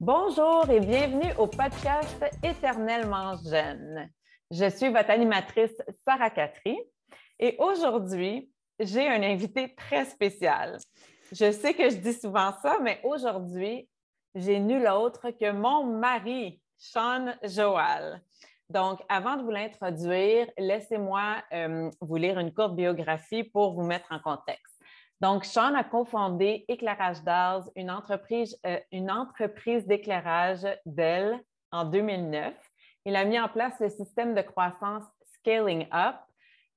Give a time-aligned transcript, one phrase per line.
[0.00, 4.08] Bonjour et bienvenue au podcast Éternellement jeune.
[4.48, 5.74] Je suis votre animatrice
[6.06, 6.78] Sarah Catherine
[7.40, 8.48] et aujourd'hui,
[8.78, 10.78] j'ai un invité très spécial.
[11.32, 13.88] Je sais que je dis souvent ça, mais aujourd'hui,
[14.36, 18.22] j'ai nul autre que mon mari, Sean Joal.
[18.70, 24.12] Donc, avant de vous l'introduire, laissez-moi euh, vous lire une courte biographie pour vous mettre
[24.12, 24.67] en contexte.
[25.20, 28.78] Donc, Sean a cofondé Éclairage d'Ars, une entreprise, euh,
[29.08, 31.42] entreprise d'éclairage d'elle
[31.72, 32.54] en 2009.
[33.04, 36.16] Il a mis en place le système de croissance Scaling Up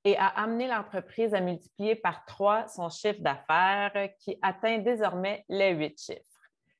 [0.04, 5.70] et a amené l'entreprise à multiplier par trois son chiffre d'affaires qui atteint désormais les
[5.70, 6.20] huit chiffres.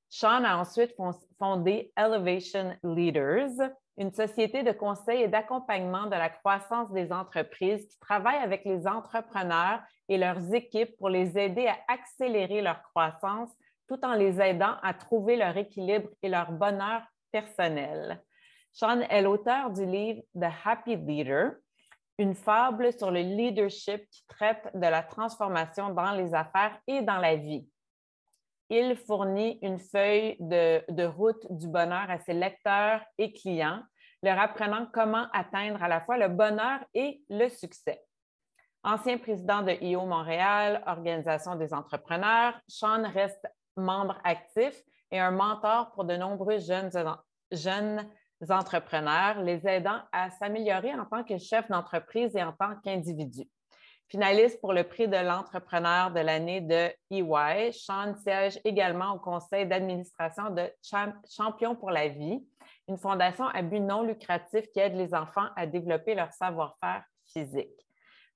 [0.09, 0.95] Sean a ensuite
[1.39, 3.71] fondé Elevation Leaders,
[4.03, 8.87] une société de conseil et d'accompagnement de la croissance des entreprises qui travaille avec les
[8.89, 13.51] entrepreneurs et leurs équipes pour les aider à accélérer leur croissance
[13.87, 18.21] tout en les aidant à trouver leur équilibre et leur bonheur personnel.
[18.73, 21.53] Sean est l'auteur du livre The Happy Leader,
[22.19, 27.19] une fable sur le leadership qui traite de la transformation dans les affaires et dans
[27.19, 27.69] la vie.
[28.69, 33.83] Il fournit une feuille de, de, route du bonheur à ses lecteurs et clients,
[34.23, 38.03] leur apprenant comment atteindre à la fois le bonheur et le succès.
[38.85, 44.75] Ancien président de IO Montréal, Organisation des entrepreneurs, Sean reste membre actif
[45.11, 46.91] et un mentor pour de nombreux jeunes,
[48.49, 53.49] entrepreneurs, les aidant à s'améliorer en tant que chef d'entreprise et en tant qu'individu.
[54.09, 59.67] Finaliste pour le prix de l'entrepreneur de l'année de EY, Sean siège également au conseil
[59.67, 60.69] d'administration de
[61.31, 62.45] Champions pour la vie,
[62.89, 67.87] une fondation à but non lucratif qui aide les enfants à développer leur savoir-faire physique.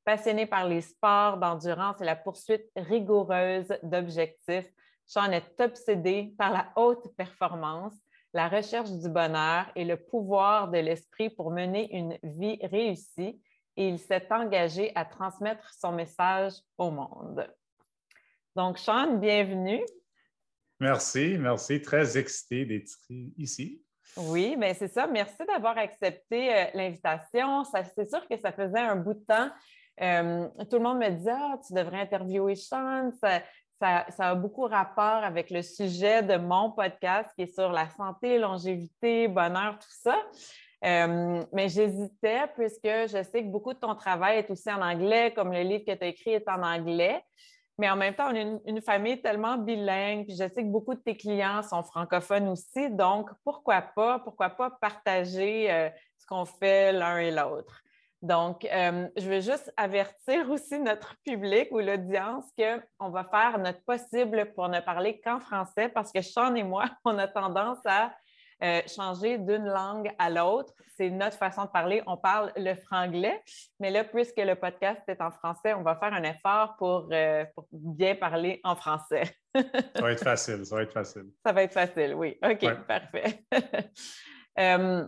[0.05, 4.71] Passionné par les sports d'endurance et la poursuite rigoureuse d'objectifs,
[5.05, 7.95] Sean est obsédé par la haute performance,
[8.33, 13.41] la recherche du bonheur et le pouvoir de l'esprit pour mener une vie réussie
[13.77, 17.47] et il s'est engagé à transmettre son message au monde.
[18.55, 19.85] Donc, Sean, bienvenue.
[20.81, 21.81] Merci, merci.
[21.83, 22.97] Très excité d'être
[23.37, 23.83] ici.
[24.16, 25.06] Oui, bien c'est ça.
[25.06, 27.65] Merci d'avoir accepté euh, l'invitation.
[27.65, 29.50] C'est sûr que ça faisait un bout de temps.
[29.99, 33.10] Tout le monde me disait Ah, tu devrais interviewer Sean.
[33.78, 38.38] Ça, a beaucoup rapport avec le sujet de mon podcast qui est sur la santé,
[38.38, 40.16] longévité, bonheur, tout ça.
[40.82, 45.53] Mais j'hésitais puisque je sais que beaucoup de ton travail est aussi en anglais, comme
[45.53, 47.22] le livre que tu as écrit est en anglais.
[47.78, 50.94] Mais en même temps, on est une, famille tellement bilingue, puis je sais que beaucoup
[50.94, 52.91] de tes clients sont francophones aussi.
[52.91, 57.82] Donc, pourquoi pas, pourquoi pas partager euh, ce qu'on fait l'un et l'autre?
[58.22, 63.82] Donc, euh, je veux juste avertir aussi notre public ou l'audience qu'on va faire notre
[63.84, 68.12] possible pour ne parler qu'en français parce que Sean et moi, on a tendance à
[68.62, 70.72] euh, changer d'une langue à l'autre.
[70.97, 72.03] C'est notre façon de parler.
[72.06, 73.43] On parle le franglais,
[73.81, 77.44] mais là, puisque le podcast est en français, on va faire un effort pour, euh,
[77.71, 79.25] bien parler en français.
[79.55, 79.62] ça
[80.00, 81.27] va être facile, ça va être facile.
[81.44, 82.39] Ça va être facile, oui.
[82.43, 83.44] OK, parfait.
[84.59, 85.06] Euh,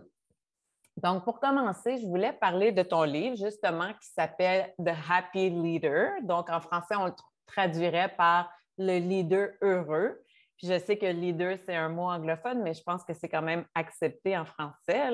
[1.01, 6.11] donc, pour commencer, je voulais parler de ton livre, justement, qui s'appelle The Happy Leader.
[6.21, 7.13] Donc, en français, on le
[7.47, 10.21] traduirait par le leader heureux.
[10.59, 13.41] Puis je sais que leader, c'est un mot anglophone, mais je pense que c'est quand
[13.41, 15.09] même accepté en français.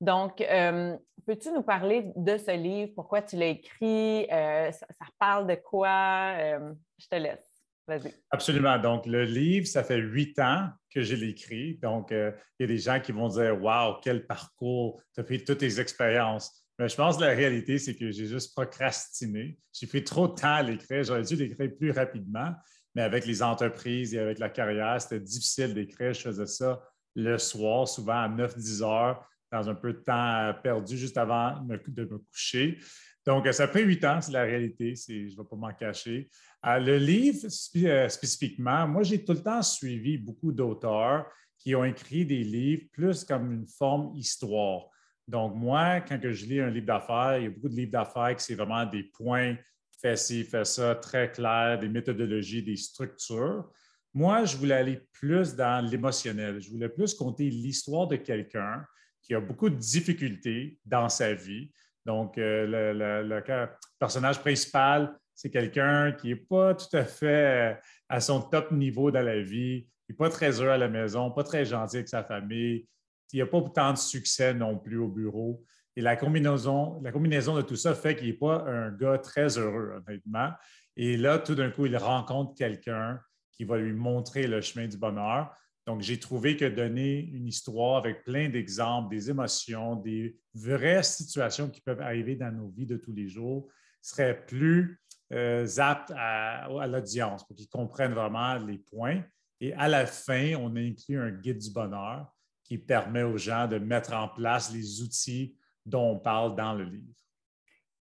[0.00, 0.96] Donc, euh,
[1.26, 2.92] peux-tu nous parler de ce livre?
[2.94, 4.26] Pourquoi tu l'as écrit?
[4.32, 6.34] Euh, ça, parle de quoi?
[6.38, 7.46] Euh, je te laisse.
[7.86, 8.14] Vas-y.
[8.30, 8.78] Absolument.
[8.78, 11.74] Donc, le livre, ça fait huit ans que je l'écris.
[11.82, 15.02] Donc, il y a des gens qui vont dire Waouh, quel parcours!
[15.12, 16.64] Tu as pris toutes tes expériences.
[16.78, 19.58] Mais je pense que la réalité, c'est que j'ai juste procrastiné.
[19.74, 21.02] J'ai pris trop de temps à l'écrire.
[21.02, 22.54] J'aurais dû l'écrire plus rapidement
[22.94, 26.12] mais avec les entreprises et avec la carrière, c'était difficile d'écrire.
[26.12, 26.82] Je faisais ça
[27.14, 32.04] le soir, souvent à 9-10 heures, dans un peu de temps perdu juste avant de
[32.04, 32.78] me coucher.
[33.26, 36.28] Donc, ça fait huit ans, c'est la réalité, je ne vais pas m'en cacher.
[36.66, 37.46] Euh, le livre,
[37.76, 41.26] euh, spécifiquement, moi, j'ai tout le temps suivi beaucoup d'auteurs
[41.58, 44.86] qui ont écrit des livres plus comme une forme histoire.
[45.28, 48.34] Donc, moi, quand je lis un livre d'affaires, il y a beaucoup de livres d'affaires
[48.34, 49.56] qui c'est vraiment des points
[50.00, 53.70] fais ci, fais ça, très clair, des méthodologies, des structures.
[54.12, 56.60] Moi, je voulais aller plus dans l'émotionnel.
[56.60, 58.84] Je voulais plus compter l'histoire de quelqu'un
[59.22, 61.70] qui a beaucoup de difficultés dans sa vie.
[62.04, 63.68] Donc, euh, le,
[63.98, 69.22] personnage principal, c'est quelqu'un qui n'est pas tout à fait à son top niveau dans
[69.22, 72.24] la vie, qui n'est pas très heureux à la maison, pas très gentil avec sa
[72.24, 72.86] famille,
[73.28, 75.64] qui n'a pas autant de succès non plus au bureau.
[75.96, 79.58] Et la combinaison, la combinaison de tout ça fait qu'il n'est pas un gars très
[79.58, 80.50] heureux, honnêtement.
[80.96, 83.20] Et là, tout d'un coup, il rencontre quelqu'un
[83.52, 85.52] qui va lui montrer le chemin du bonheur.
[85.86, 91.68] Donc, j'ai trouvé que donner une histoire avec plein d'exemples, des émotions, des vraies situations
[91.68, 93.68] qui peuvent arriver dans nos vies de tous les jours
[94.00, 95.00] serait plus
[95.32, 99.22] euh, apte à, l'audience pour qu'ils comprennent vraiment les points.
[99.60, 102.32] Et à la fin, on a inclus un guide du bonheur
[102.64, 105.56] qui permet aux gens de mettre en place les outils
[105.90, 107.12] dont on parle dans le livre.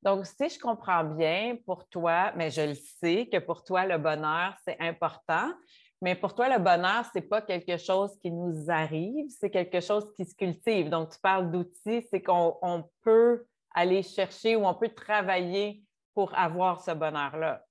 [0.03, 3.97] Donc, si je comprends bien, pour toi, mais je le sais que pour toi, le
[3.97, 5.53] bonheur, c'est important.
[6.03, 9.81] Mais pour toi, le bonheur, ce n'est pas quelque chose qui nous arrive, c'est quelque
[9.81, 10.91] chose qui se cultive.
[10.91, 15.83] Donc, tu parles d'outils, c'est qu'on peut aller chercher ou on peut travailler
[16.15, 17.65] pour avoir ce bonheur-là.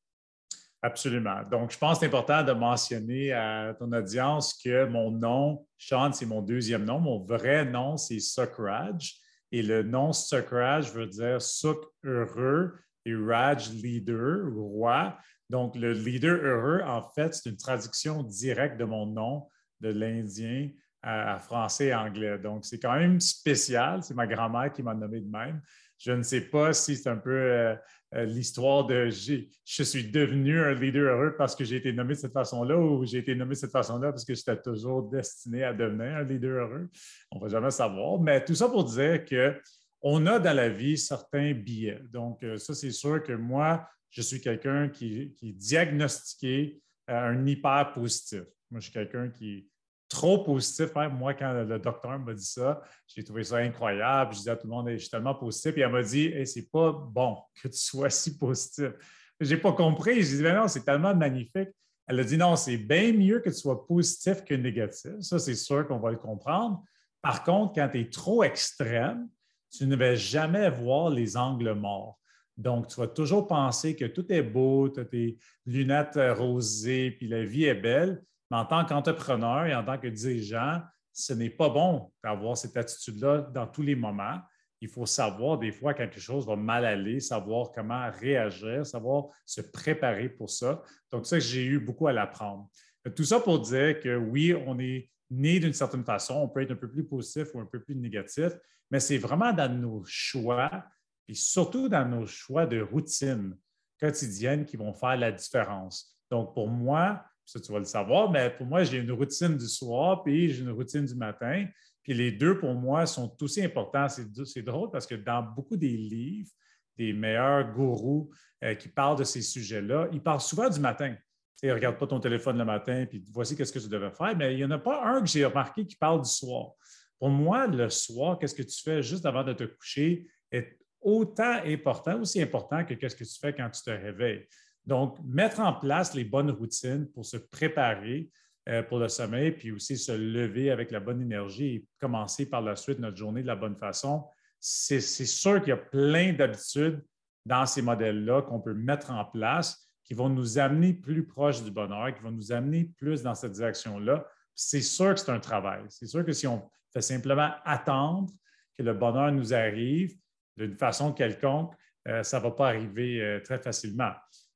[0.81, 1.43] Absolument.
[1.49, 6.11] Donc, je pense que c'est important de mentionner à ton audience que mon nom, Sean,
[6.11, 6.99] c'est mon deuxième nom.
[6.99, 9.22] Mon vrai nom, c'est Sukraj.
[9.53, 12.73] Et le nom Sukraj veut dire Suk heureux
[13.05, 15.15] et Raj leader, roi.
[15.47, 19.47] Donc, le leader heureux, en fait, c'est une traduction directe de mon nom
[19.79, 20.71] de l'indien
[21.03, 22.39] à, français et anglais.
[22.39, 24.01] Donc, c'est quand même spécial.
[24.01, 25.61] C'est ma grand-mère qui m'a nommé de même.
[25.99, 27.75] Je ne sais pas si c'est un peu euh,
[28.15, 32.33] l'histoire de je suis devenu un leader heureux parce que j'ai été nommé de cette
[32.33, 36.17] façon-là ou j'ai été nommé de cette façon-là parce que j'étais toujours destiné à devenir
[36.17, 36.89] un leader heureux?
[37.31, 38.19] On ne va jamais savoir.
[38.19, 42.01] Mais tout ça pour dire qu'on a dans la vie certains billets.
[42.11, 47.45] Donc, euh, ça, c'est sûr que moi, je suis quelqu'un qui, qui, est diagnostiqué un
[47.47, 48.43] hyper positif.
[48.69, 49.67] Moi, je suis quelqu'un qui
[50.13, 50.95] trop positif.
[50.95, 51.09] Hein.
[51.09, 54.33] Moi, quand le docteur m'a dit ça, j'ai trouvé ça incroyable.
[54.33, 55.75] Je disais à tout le monde, je suis tellement positif.
[55.75, 58.91] Et elle m'a dit, c'est pas bon que tu sois si positif.
[59.39, 60.21] Je n'ai pas compris.
[60.21, 61.69] J'ai dit, non, c'est tellement magnifique.
[62.07, 65.11] Elle a dit, non, c'est bien mieux que tu sois positif que négatif.
[65.21, 66.83] Ça, c'est sûr qu'on va le comprendre.
[67.21, 69.27] Par contre, quand tu es trop extrême,
[69.71, 72.19] tu ne vas jamais voir les angles morts.
[72.55, 77.27] Donc, tu vas toujours penser que tout est beau, tu as tes lunettes rosées, puis
[77.27, 78.21] la vie est belle.
[78.53, 80.79] En tant qu'entrepreneur et en tant que dirigeant,
[81.11, 84.39] ce n'est pas bon d'avoir cette attitude-là dans tous les moments.
[84.79, 89.61] Il faut savoir des fois quelque chose va mal aller, savoir comment réagir, savoir se
[89.61, 90.83] préparer pour ça.
[91.11, 92.69] Donc, ça, j'ai eu beaucoup à l'apprendre.
[93.15, 96.73] Tout ça pour dire que oui, on est né d'une certaine façon, on peut être
[96.73, 98.53] un peu plus positif ou un peu plus négatif,
[98.91, 100.85] mais c'est vraiment dans nos choix
[101.27, 103.57] et surtout dans nos choix de routine
[103.99, 106.15] quotidienne qui vont faire la différence.
[106.29, 109.67] Donc, pour moi, ça tu vas le savoir, mais pour moi, j'ai une routine du
[109.67, 111.65] soir, puis j'ai une routine du matin.
[112.03, 114.07] Puis les deux, pour moi, sont aussi importants.
[114.09, 116.49] C'est drôle parce que dans beaucoup des livres,
[116.97, 118.29] des meilleurs gourous
[118.63, 121.15] euh, qui parlent de ces sujets-là, ils parlent souvent du matin.
[121.59, 124.35] Tu ne regarde pas ton téléphone le matin, puis voici qu'est-ce que tu devais faire.
[124.35, 126.71] Mais il n'y en a pas un que j'ai remarqué qui parle du soir.
[127.19, 131.61] Pour moi, le soir, qu'est-ce que tu fais juste avant de te coucher est autant
[131.65, 134.47] important, aussi important que qu'est-ce que tu fais quand tu te réveilles.
[134.85, 138.29] Donc, mettre en place les bonnes routines pour se préparer
[138.69, 142.61] euh, pour le sommeil, puis aussi se lever avec la bonne énergie et commencer par
[142.61, 144.25] la suite notre journée de la bonne façon,
[144.59, 147.03] c'est sûr qu'il y a plein d'habitudes
[147.45, 151.71] dans ces modèles-là qu'on peut mettre en place qui vont nous amener plus proche du
[151.71, 154.25] bonheur, qui vont nous amener plus dans cette direction-là.
[154.55, 155.83] C'est sûr que c'est un travail.
[155.89, 158.31] C'est sûr que si on fait simplement attendre
[158.77, 160.15] que le bonheur nous arrive
[160.55, 161.73] d'une façon quelconque,
[162.07, 164.11] euh, ça ne va pas arriver euh, très facilement.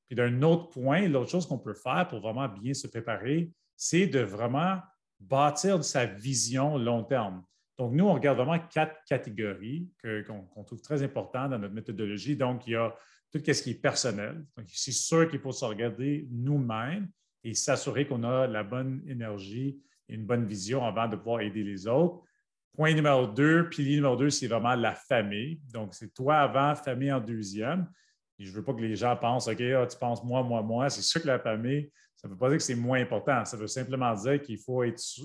[0.07, 4.07] Puis d'un autre point, l'autre chose qu'on peut faire pour vraiment bien se préparer, c'est
[4.07, 4.79] de vraiment
[5.19, 7.43] bâtir sa vision long terme.
[7.77, 9.87] Donc, nous, on regarde vraiment quatre catégories
[10.25, 12.35] qu'on trouve très importantes dans notre méthodologie.
[12.35, 12.95] Donc, il y a
[13.31, 14.45] tout ce qui est personnel.
[14.55, 17.09] Donc, c'est sûr qu'il faut se regarder nous-mêmes
[17.43, 19.79] et s'assurer qu'on a la bonne énergie
[20.09, 22.23] et une bonne vision avant de pouvoir aider les autres.
[22.73, 25.59] Point numéro deux, pilier numéro deux, c'est vraiment la famille.
[25.71, 27.87] Donc, c'est toi avant, famille en deuxième
[28.45, 30.89] je veux pas que les gens pensent, OK, ah, tu penses moi, moi, moi.
[30.89, 33.43] C'est sûr que la famille, ça ne veut pas dire que c'est moins important.
[33.45, 34.83] Ça veut simplement dire qu'il faut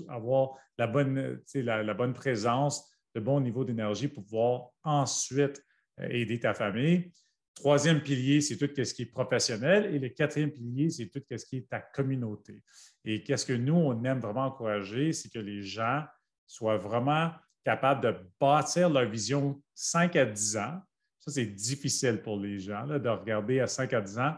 [0.09, 5.63] avoir la bonne, la, bonne présence, le bon niveau d'énergie pour pouvoir ensuite
[5.99, 7.11] euh, aider ta famille.
[7.55, 9.93] Troisième pilier, c'est tout ce qui est professionnel.
[9.93, 12.63] Et le quatrième pilier, c'est tout ce qui est ta communauté.
[13.05, 16.03] Et qu'est-ce que nous, on aime vraiment encourager, c'est que les gens
[16.47, 17.31] soient vraiment
[17.63, 20.81] capables de bâtir leur vision 5 à 10 ans
[21.23, 24.33] ça, c'est difficile pour les gens de regarder à 5 à 10 ans.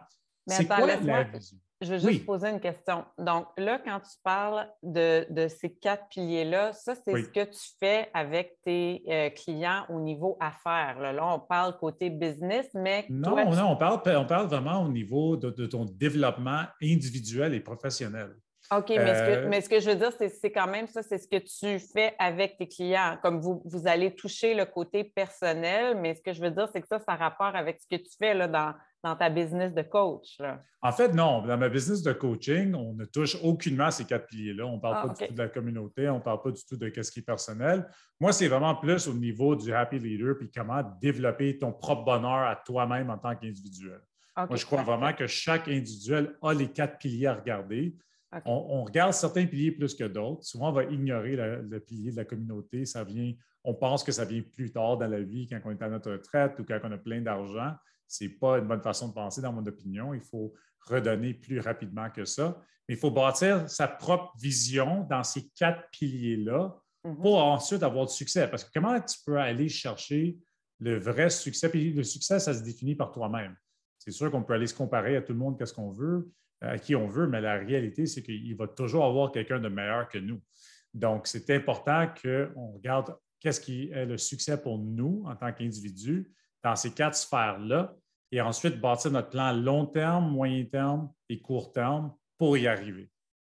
[0.48, 1.58] C'est quoi la vision?
[1.82, 3.04] Je veux juste poser une question.
[3.18, 8.10] Donc, là, quand tu parles de, ces quatre piliers-là, ça, c'est ce que tu fais
[8.14, 11.00] avec tes euh, clients au niveau affaires.
[11.00, 11.14] Là.
[11.22, 13.06] on parle côté business, mais.
[13.10, 18.36] Non, non, on, parle, on parle vraiment au niveau de ton développement individuel et professionnel.
[18.72, 21.38] OK, euh, mais, ce que, je veux dire, c'est quand même ça, c'est ce que
[21.38, 23.18] tu fais avec tes clients.
[23.22, 26.88] Comme vous, allez toucher le côté personnel, mais ce que je veux dire, c'est que
[26.88, 28.74] ça, ça a rapport avec ce que tu fais là, dans,
[29.06, 30.40] dans ta business de coach?
[30.82, 31.44] En fait, non.
[31.46, 34.66] Dans ma business de coaching, on ne touche aucunement ces quatre piliers-là.
[34.66, 36.66] On ne parle ah, pas du tout de la communauté, on ne parle pas du
[36.66, 37.88] tout de ce qui est personnel.
[38.20, 42.48] Moi, c'est vraiment plus au niveau du happy leader puis comment développer ton propre bonheur
[42.48, 44.02] à toi-même en tant qu'individuel.
[44.36, 47.96] Moi, je crois vraiment que chaque individuel a les quatre piliers à regarder.
[48.46, 50.44] On, regarde certains piliers plus que d'autres.
[50.44, 52.86] Souvent, on va ignorer le pilier de la communauté.
[52.86, 55.82] Ça vient, on pense que ça vient plus tard dans la vie, quand on est
[55.82, 57.74] à notre retraite ou quand on a plein d'argent.
[58.08, 60.14] Ce n'est pas une bonne façon de penser, dans mon opinion.
[60.14, 62.60] Il faut redonner plus rapidement que ça.
[62.88, 67.18] Mais il faut bâtir sa propre vision dans ces quatre piliers-là mhm.
[67.18, 68.48] pour ensuite avoir du succès.
[68.48, 70.38] Parce que comment tu peux aller chercher
[70.80, 71.70] le vrai succès?
[71.70, 73.56] Puis le succès, ça se définit par toi-même.
[73.98, 76.30] C'est sûr qu'on peut aller se comparer à tout le monde, qu'est-ce qu'on veut,
[76.66, 80.08] à qui on veut, mais la réalité, c'est qu'il va toujours avoir quelqu'un de meilleur
[80.10, 80.42] que nous.
[80.94, 86.32] Donc, c'est important qu'on regarde qu'est-ce qui est le succès pour nous en tant qu'individu
[86.64, 87.96] dans ces quatre sphères-là
[88.32, 93.10] et ensuite bâtir notre plan long terme, moyen terme et court terme pour y arriver.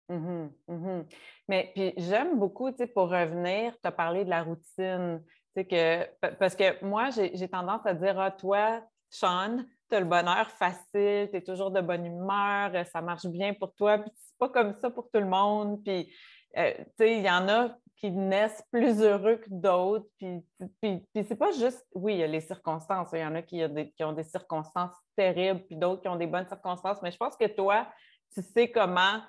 [0.09, 1.05] Mm-hmm, mm-hmm.
[1.47, 5.23] Mais puis j'aime beaucoup, tu sais, pour revenir, tu as parlé de la routine.
[5.55, 6.05] Que,
[6.37, 11.29] parce que moi, j'ai tendance à dire, ah, toi, Sean, tu as le bonheur facile,
[11.31, 14.49] tu es toujours de bonne humeur, euh, ça marche bien pour toi, puis c'est pas
[14.49, 15.83] comme ça pour tout le monde.
[15.83, 16.11] Puis,
[16.57, 20.05] euh, tu sais, il y en a qui naissent plus heureux que d'autres.
[20.17, 20.43] Puis,
[20.81, 23.09] puis, c'est pas juste, oui, il y a les circonstances.
[23.13, 23.63] Il y en a qui
[24.03, 27.01] ont des circonstances terribles, puis d'autres qui ont des bonnes circonstances.
[27.01, 27.87] Mais je pense que toi,
[28.33, 29.21] tu sais comment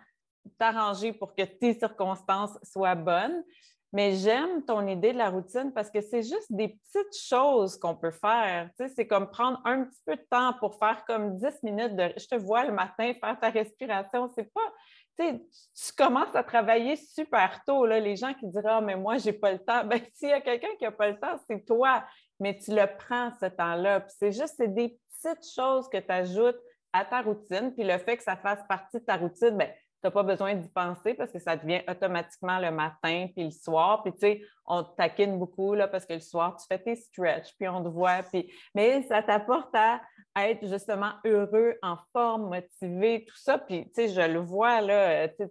[0.59, 3.43] t'arranger pour que tes circonstances soient bonnes.
[3.93, 7.95] Mais j'aime ton idée de la routine parce que c'est juste des petites choses qu'on
[7.95, 8.69] peut faire.
[8.95, 12.27] C'est comme prendre un petit peu de temps pour faire comme 10 minutes de je
[12.27, 14.29] te vois le matin faire ta respiration.
[14.35, 14.61] C'est pas.
[15.19, 15.43] Tu, sais,
[15.75, 17.87] tu commences à travailler super tôt.
[17.87, 18.01] Là.
[18.01, 19.85] Les gens qui diront Ah, mais moi, je n'ai pas le temps.
[19.85, 22.05] Bien, s'il y a quelqu'un qui n'a pas le temps, c'est toi.
[22.41, 24.05] Mais tu le prends ce temps-là.
[24.09, 26.59] c'est juste des petites choses que tu ajoutes
[26.93, 27.73] à ta routine.
[27.73, 29.71] Puis le fait que ça fasse partie de ta routine, bien,
[30.07, 34.03] n'as pas besoin d'y penser parce que ça devient automatiquement le matin puis le soir.
[34.03, 36.97] Puis, tu sais, on te taquine beaucoup là, parce que le soir, tu fais tes
[36.97, 38.23] stretches, puis on te voit.
[38.23, 38.53] Puis...
[38.75, 40.01] Mais ça t'apporte à,
[40.37, 43.59] être justement heureux, en forme, motivé, tout ça.
[43.59, 45.45] Puis, tu sais, je le vois, là, tu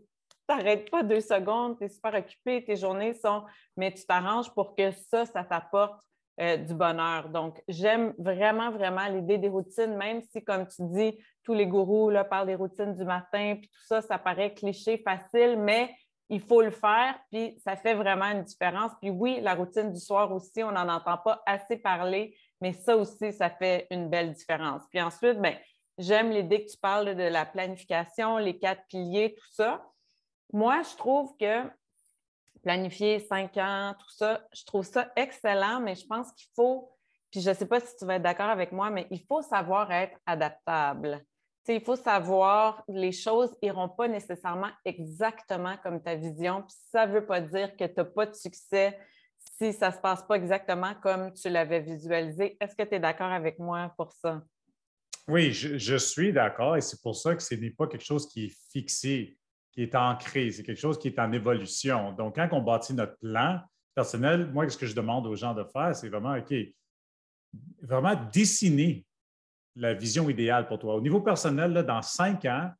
[0.48, 3.44] n'arrêtes pas deux secondes, tu es super occupé, tes journées sont...
[3.78, 6.00] Mais tu t'arranges pour que ça, ça t'apporte
[6.42, 7.30] euh, du bonheur.
[7.30, 12.10] Donc, j'aime vraiment, vraiment l'idée des routines, même si, comme tu dis, tous les gourous
[12.10, 15.96] là, parlent des routines du matin, puis tout ça, ça paraît cliché, facile, mais
[16.30, 18.92] il faut le faire, puis ça fait vraiment une différence.
[19.00, 22.98] Puis oui, la routine du soir aussi, on n'en entend pas assez parler, mais ça
[22.98, 24.82] aussi, ça fait une belle différence.
[24.90, 25.56] Puis ensuite, bien,
[25.98, 29.86] j'aime l'idée que tu parles de la planification, les quatre piliers, tout ça.
[30.52, 31.70] Moi, je trouve que
[32.64, 34.42] planifier cinq ans, tout ça.
[34.52, 36.92] Je trouve ça excellent, mais je pense qu'il faut,
[37.30, 39.44] puis je ne sais pas si tu vas être d'accord avec moi, mais il faut
[39.44, 41.24] savoir être adaptable.
[41.68, 47.14] Il faut savoir, les choses n'iront pas nécessairement exactement comme ta vision, puis ça ne
[47.14, 48.98] veut pas dire que tu n'as pas de succès
[49.58, 52.58] si ça ne se passe pas exactement comme tu l'avais visualisé.
[52.60, 54.42] Est-ce que tu es d'accord avec moi pour ça?
[55.28, 58.28] Oui, je, je suis d'accord et c'est pour ça que ce n'est pas quelque chose
[58.28, 59.38] qui est fixé
[59.76, 62.14] qui est ancré, c'est quelque chose qui est en évolution.
[62.14, 63.60] Donc, quand on bâtit notre plan
[63.94, 66.54] personnel, moi, ce que je demande aux gens de faire, c'est vraiment, OK,
[67.82, 69.06] vraiment dessiner
[69.75, 70.96] la vision idéale pour toi.
[70.96, 72.72] Au niveau personnel, dans cinq ans,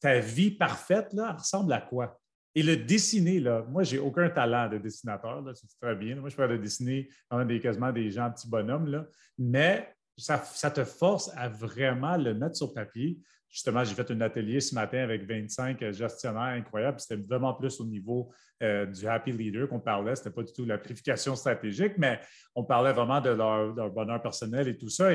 [0.00, 2.18] ta vie parfaite là, ressemble à quoi?
[2.54, 6.16] Et le dessiner, là, moi, j'ai aucun talent de dessinateur, là, c'est très bien.
[6.16, 7.08] Moi, je pourrais dessiner
[7.46, 9.06] des, quasiment des gens petits bonhommes,
[9.38, 10.38] mais ça,
[10.70, 13.18] te force à vraiment le mettre sur papier,
[13.52, 16.98] Justement, j'ai fait un atelier ce matin avec 25 gestionnaires incroyables.
[16.98, 18.32] C'était vraiment plus au niveau
[18.62, 20.16] euh, du happy leader qu'on parlait.
[20.16, 22.18] Ce n'était pas du tout la planification stratégique, mais
[22.54, 25.10] on parlait vraiment de leur, bonheur personnel et tout ça.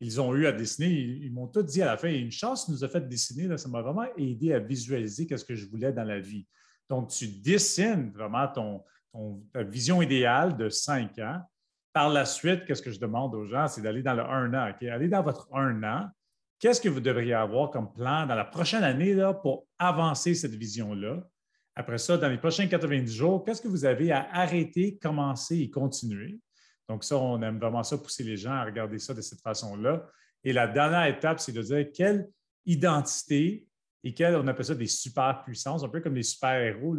[0.00, 0.90] Ils ont eu à dessiner.
[0.90, 2.08] Ils, m'ont tout dit à la fin.
[2.08, 3.56] une chance nous a fait dessiner.
[3.56, 6.46] ça m'a vraiment aidé à visualiser ce que je voulais dans la vie.
[6.88, 8.84] Donc, tu dessines vraiment ton,
[9.52, 11.40] ta vision idéale de cinq ans.
[11.92, 13.68] Par la suite, qu'est-ce que je demande aux gens?
[13.68, 14.72] C'est d'aller dans le un an.
[14.82, 16.10] Allez dans votre un an
[16.64, 20.54] Qu'est-ce que vous devriez avoir comme plan dans la prochaine année là, pour avancer cette
[20.54, 21.22] vision-là?
[21.74, 25.70] Après ça, dans les prochains 90 jours, qu'est-ce que vous avez à arrêter, commencer et
[25.70, 26.40] continuer?
[26.88, 30.06] Donc, ça, on aime vraiment ça, pousser les gens à regarder ça de cette façon-là.
[30.42, 32.28] Et la dernière étape, c'est de dire quelle
[32.66, 33.66] identité
[34.02, 36.96] et quelle, on appelle ça des super puissances, un peu comme des super-héros,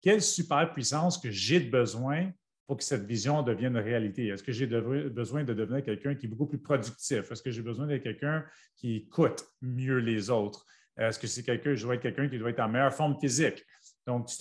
[0.00, 2.30] quelle super puissance que j'ai besoin
[2.66, 4.28] pour que cette vision devienne réalité?
[4.28, 7.30] Est-ce que j'ai besoin de devenir quelqu'un qui est beaucoup plus productif?
[7.30, 10.64] Est-ce que j'ai besoin d'être quelqu'un qui écoute mieux les autres?
[10.96, 13.62] Est-ce que c'est quelqu'un, je dois être quelqu'un qui doit être en meilleure forme physique?
[14.06, 14.36] Donc, tu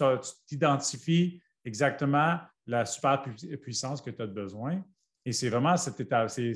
[0.47, 3.23] t'identifies exactement la super
[3.61, 4.83] puissance que tu as besoin.
[5.25, 6.53] Et c'est vraiment cette étape, c'est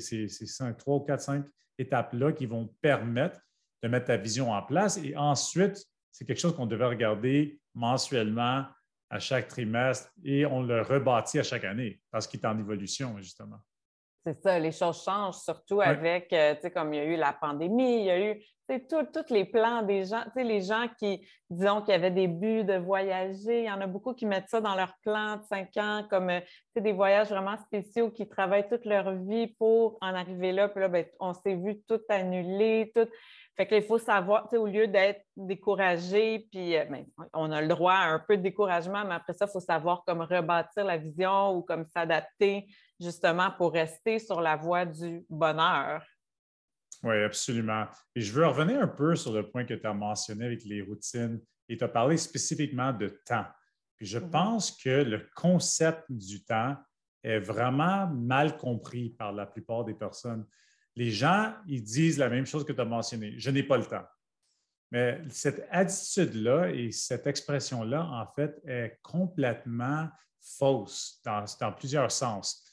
[0.78, 1.44] trois, quatre, cinq
[1.78, 3.40] étapes-là qui vont permettre
[3.82, 4.98] de mettre ta vision en place.
[4.98, 8.66] Et ensuite, c'est quelque chose qu'on devait regarder mensuellement
[9.08, 13.16] à chaque trimestre et on le rebâtit à chaque année parce qu'il est en évolution,
[13.18, 13.58] justement.
[14.26, 17.16] C'est ça, les choses changent, surtout avec, euh, tu sais, comme il y a eu
[17.16, 18.42] la pandémie, il y a eu,
[18.88, 22.62] tous les plans des gens, tu sais, les gens qui, disons, qui avaient des buts
[22.62, 25.74] de voyager, il y en a beaucoup qui mettent ça dans leur plan de cinq
[25.78, 26.46] ans, comme, euh, tu
[26.76, 30.80] sais, des voyages vraiment spéciaux, qui travaillent toute leur vie pour en arriver là, puis
[30.80, 33.08] là, ben, on s'est vu tout annuler, tout.
[33.56, 37.94] Fait qu'il faut savoir, au lieu d'être découragé, puis euh, ben, on a le droit
[37.94, 41.56] à un peu de découragement, mais après ça, il faut savoir comme rebâtir la vision
[41.56, 42.68] ou comme s'adapter
[43.00, 46.04] justement pour rester sur la voie du bonheur.
[47.02, 47.86] Oui, absolument.
[48.14, 50.82] Et je veux revenir un peu sur le point que tu as mentionné avec les
[50.82, 53.46] routines et tu as parlé spécifiquement de temps.
[53.96, 54.30] Puis je mm-hmm.
[54.30, 56.76] pense que le concept du temps
[57.22, 60.46] est vraiment mal compris par la plupart des personnes
[60.96, 63.34] les gens, ils disent la même chose que tu as mentionné.
[63.38, 64.04] Je n'ai pas le temps.
[64.90, 70.08] Mais cette attitude-là et cette expression-là, en fait, est complètement
[70.58, 72.66] fausse dans, plusieurs sens.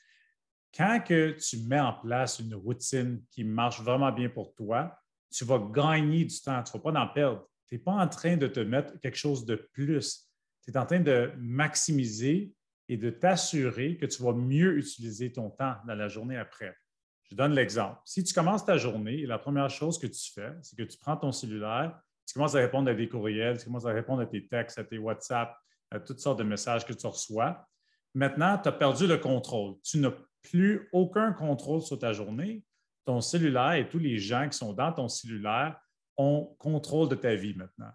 [0.77, 4.96] Quand que tu mets en place une routine qui marche vraiment bien pour toi,
[5.31, 7.50] tu vas gagner du temps, tu ne vas pas en perdre.
[7.67, 10.29] Tu n'es pas en train de te mettre quelque chose de plus.
[10.63, 12.53] Tu es en train de maximiser
[12.88, 16.75] et de t'assurer que tu vas mieux utiliser ton temps dans la journée après.
[17.24, 18.00] Je donne l'exemple.
[18.05, 21.17] Si tu commences ta journée la première chose que tu fais, c'est que tu prends
[21.17, 24.48] ton cellulaire, tu commences à répondre à des courriels, tu commences à répondre à tes
[24.48, 25.57] textes, à tes WhatsApp,
[25.89, 27.67] à toutes sortes de messages que tu reçois.
[28.13, 29.75] Maintenant, tu as perdu le contrôle.
[29.84, 32.63] Tu n'as plus aucun contrôle sur ta journée.
[33.06, 35.79] Ton cellulaire et tous les gens qui sont dans ton cellulaire
[36.17, 37.91] ont contrôle de ta vie maintenant.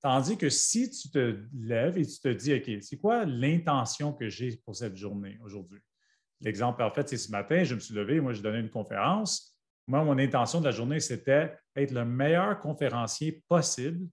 [0.00, 4.28] Tandis que si tu te lèves et tu te dis, OK, c'est quoi l'intention que
[4.28, 5.80] j'ai pour cette journée aujourd'hui?
[6.40, 9.56] L'exemple parfait, c'est ce matin, je me suis levé, moi, j'ai donné une conférence.
[9.86, 14.08] Moi, mon intention de la journée, c'était être le meilleur conférencier possible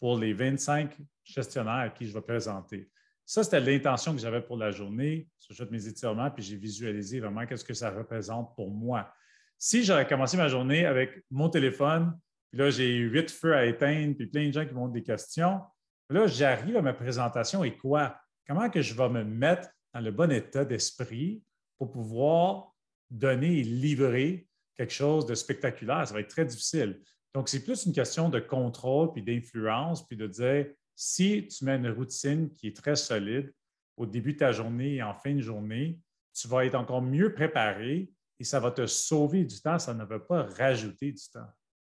[0.00, 2.90] pour les 25 gestionnaires à qui je vais présenter.
[3.28, 5.28] Ça, c'était l'intention que j'avais pour la journée.
[5.50, 9.12] Je fais mes étirements, puis j'ai visualisé vraiment qu'est-ce que ça représente pour moi.
[9.58, 12.18] Si j'avais commencé ma journée avec mon téléphone,
[12.50, 15.60] puis là, j'ai huit feux à éteindre, puis plein de gens qui m'ont des questions,
[16.08, 18.18] là, j'arrive à ma présentation et quoi?
[18.46, 21.42] Comment que je vais me mettre dans le bon état d'esprit
[21.76, 22.72] pour pouvoir
[23.10, 26.08] donner et livrer quelque chose de spectaculaire?
[26.08, 26.98] Ça va être très difficile.
[27.34, 30.68] Donc, c'est plus une question de contrôle puis d'influence, puis de dire
[31.00, 33.54] si tu mets une routine qui est très solide
[33.96, 35.96] au début de ta journée et en fin de journée,
[36.34, 39.78] tu vas être encore mieux préparé et ça va te sauver du temps.
[39.78, 41.46] Ça ne va pas rajouter du temps.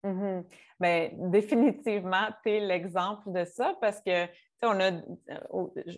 [0.05, 0.45] Mm-hmm.
[0.81, 4.27] Bien, définitivement, tu es l'exemple de ça parce que
[4.63, 5.01] on, euh,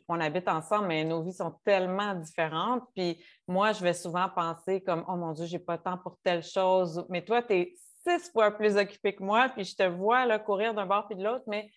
[0.08, 2.82] on habite ensemble, mais nos vies sont tellement différentes.
[2.92, 6.18] Puis moi, je vais souvent penser comme Oh mon Dieu, j'ai pas le temps pour
[6.24, 7.06] telle chose.
[7.08, 10.40] Mais toi, tu es six fois plus occupé que moi, puis je te vois là,
[10.40, 11.70] courir d'un bord puis de l'autre, mais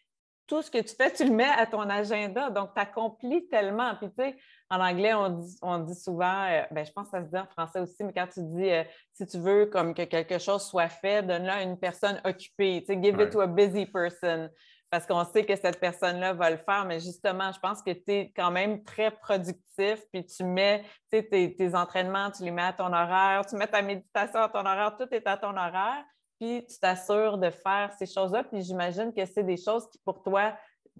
[0.50, 2.50] tout ce que tu fais, tu le mets à ton agenda.
[2.50, 3.96] Donc, tu accomplis tellement.
[3.96, 4.36] Puis, tu sais,
[4.70, 7.38] en anglais, on dit, on dit souvent, euh, ben, je pense que ça se dit
[7.38, 8.84] en français aussi, mais quand tu dis, euh,
[9.14, 12.84] si tu veux comme que quelque chose soit fait, donne-le à une personne occupée.
[12.86, 14.50] Tu sais, give it to a busy person
[14.90, 18.12] parce qu'on sait que cette personne-là va le faire, mais justement, je pense que tu
[18.12, 22.74] es quand même très productif, puis tu mets tes, tes, entraînements, tu les mets à
[22.74, 26.04] ton horaire, tu mets ta méditation à ton horaire, tout est à ton horaire,
[26.40, 30.24] puis tu t'assures de faire ces choses-là, puis j'imagine que c'est des choses qui, pour
[30.24, 30.56] toi,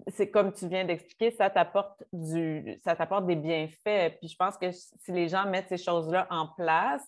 [0.08, 4.18] c'est comme tu viens d'expliquer, ça t'apporte du, ça t'apporte des bienfaits.
[4.18, 7.02] Puis je pense que si les gens mettent ces choses-là en place,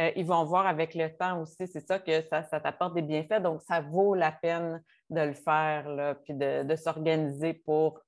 [0.00, 3.40] euh, ils vont voir avec le temps aussi, c'est ça que ça, t'apporte des bienfaits.
[3.40, 8.00] Donc, ça vaut la peine de le faire, là, puis de, s'organiser pour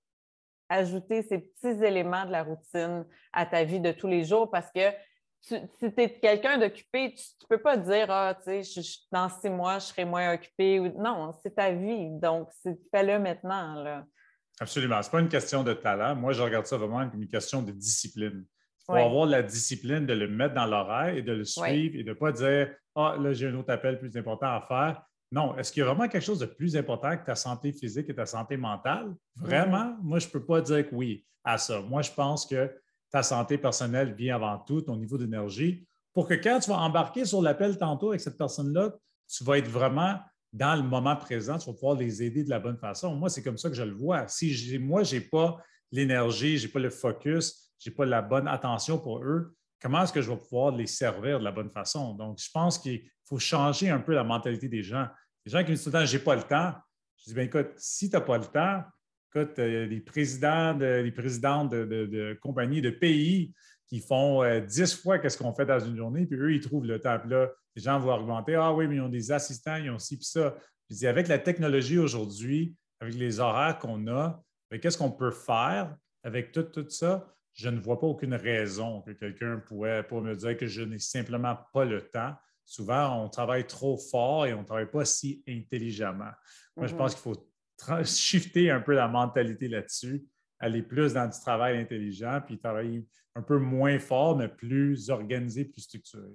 [0.69, 4.71] ajouter ces petits éléments de la routine à ta vie de tous les jours parce
[4.73, 4.81] que
[5.47, 8.83] si tu es quelqu'un d'occupé, tu ne peux pas dire Ah, tu sais,
[9.13, 10.81] dans six mois, je serai moins occupé.
[10.81, 12.09] Non, c'est ta vie.
[12.11, 12.49] Donc,
[12.91, 13.75] fais-le maintenant.
[13.83, 14.05] Là.
[14.61, 15.03] Absolument.
[15.03, 16.17] Ce n'est pas une question de talent.
[16.17, 18.45] Moi, je regarde ça vraiment comme une question de discipline.
[18.45, 22.05] Il faut avoir la discipline de le mettre dans l'horaire et de le suivre et
[22.05, 25.03] de ne pas dire Ah, là, j'ai un autre appel plus important à faire.
[25.33, 28.09] Non, est-ce qu'il y a vraiment quelque chose de plus important que ta santé physique
[28.09, 29.13] et ta santé mentale?
[29.35, 29.87] Vraiment?
[29.87, 30.03] Mm-hmm.
[30.03, 31.81] Moi, je ne peux pas dire que oui à ça.
[31.81, 32.71] Moi, je pense que
[33.17, 37.25] ta santé personnelle vient avant tout, ton niveau d'énergie, pour que quand tu vas embarquer
[37.25, 38.91] sur l'appel tantôt avec cette personne-là,
[39.27, 40.21] tu vas être vraiment
[40.53, 43.17] dans le moment présent, tu vas pouvoir les aider de la bonne façon.
[43.17, 44.29] Moi, c'est comme ça que je le vois.
[44.29, 45.57] Si moi, je n'ai pas
[45.91, 50.03] l'énergie, je n'ai pas le focus, je n'ai pas la bonne attention pour eux, comment
[50.03, 52.13] est-ce que je vais pouvoir les servir de la bonne façon?
[52.13, 55.07] Donc, je pense qu'il faut changer un peu la mentalité des gens.
[55.47, 56.75] Les gens qui me disent tout le temps, je n'ai pas le temps.
[57.17, 58.83] Je dis, bien, écoute, si tu n'as pas le temps,
[59.37, 63.53] écoute, euh, les présidents, de, les présidents de, compagnies, de pays
[63.87, 66.87] qui font euh, dix fois ce qu'on fait dans une journée, puis eux, ils trouvent
[66.87, 67.21] le temps.
[67.27, 70.17] Là, les gens vont argumenter Ah oui, mais ils ont des assistants, ils ont ci,
[70.17, 70.57] puis ça.
[70.91, 74.43] Je dis Avec la technologie aujourd'hui, avec les horaires qu'on a,
[74.81, 77.33] qu'est-ce qu'on peut faire avec tout, tout ça?
[77.53, 80.99] Je ne vois pas aucune raison que quelqu'un pourrait pour me dire que je n'ai
[80.99, 82.35] simplement pas le temps.
[82.65, 86.33] Souvent, on travaille trop fort et on ne travaille pas si intelligemment.
[86.77, 87.15] Moi, je pense mm-hmm.
[87.15, 87.49] qu'il faut
[88.05, 90.25] shifter un peu la mentalité là-dessus,
[90.59, 95.65] aller plus dans du travail intelligent, puis travailler un peu moins fort, mais plus organisé,
[95.65, 96.31] plus structuré.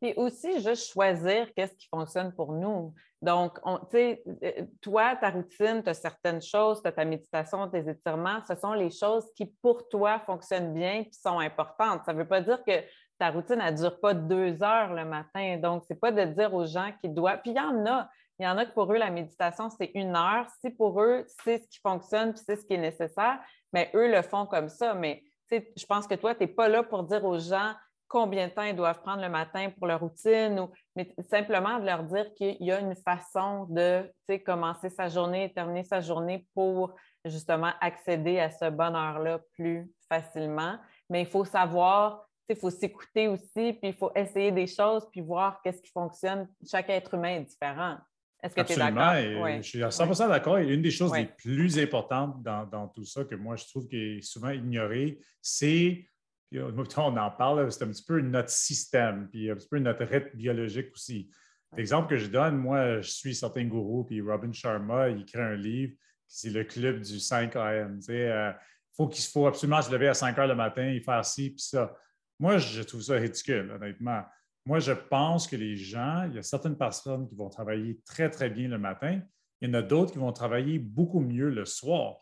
[0.00, 2.92] Puis aussi, juste choisir qu'est-ce qui fonctionne pour nous.
[3.22, 3.58] Donc,
[3.90, 7.88] tu sais, euh, toi, ta routine, tu as certaines choses, tu as ta méditation, tes
[7.88, 12.02] étirements, ce sont les choses qui, pour toi, fonctionnent bien et sont importantes.
[12.04, 12.82] Ça ne veut pas dire que
[13.18, 15.56] ta routine, elle ne dure pas deux heures le matin.
[15.56, 17.40] Donc, ce n'est pas de dire aux gens qu'ils doivent.
[17.40, 18.10] Puis il y en a.
[18.38, 20.46] Il y en a que pour eux, la méditation, c'est une heure.
[20.60, 23.38] Si pour eux, c'est ce qui fonctionne puis c'est ce qui est nécessaire,
[23.72, 24.94] mais eux le font comme ça.
[24.94, 27.72] Mais je pense que toi, tu n'es pas là pour dire aux gens
[28.08, 31.86] combien de temps ils doivent prendre le matin pour leur routine, ou, mais simplement de
[31.86, 34.08] leur dire qu'il y a une façon de
[34.44, 36.94] commencer sa journée et terminer sa journée pour
[37.24, 40.76] justement accéder à ce bonheur-là plus facilement.
[41.10, 45.20] Mais il faut savoir, il faut s'écouter aussi, puis il faut essayer des choses, puis
[45.20, 46.48] voir qu'est-ce qui fonctionne.
[46.70, 47.96] Chaque être humain est différent.
[48.42, 49.14] Est-ce que tu es d'accord?
[49.14, 50.58] Je suis à 100 d'accord.
[50.58, 53.88] Et une des choses les plus importantes dans, dans, tout ça que moi, je trouve
[53.88, 56.06] qui est souvent ignorée, c'est
[56.54, 60.04] euh, on en parle, c'est un petit peu notre système, puis un petit peu notre
[60.04, 61.30] rythme biologique aussi.
[61.76, 65.56] L'exemple que je donne, moi, je suis certains gourous, puis Robin Sharma, il crée un
[65.56, 65.94] livre,
[66.26, 68.00] c'est le club du 5 AM.
[68.08, 68.52] Il euh,
[68.96, 71.62] faut qu'il faut absolument se lever à 5 heures le matin et faire ci, puis
[71.62, 71.94] ça.
[72.38, 74.22] Moi, je trouve ça ridicule, honnêtement.
[74.66, 78.28] Moi, je pense que les gens, il y a certaines personnes qui vont travailler très,
[78.30, 79.20] très bien le matin.
[79.60, 82.16] Il y en a d'autres qui vont travailler beaucoup mieux le soir.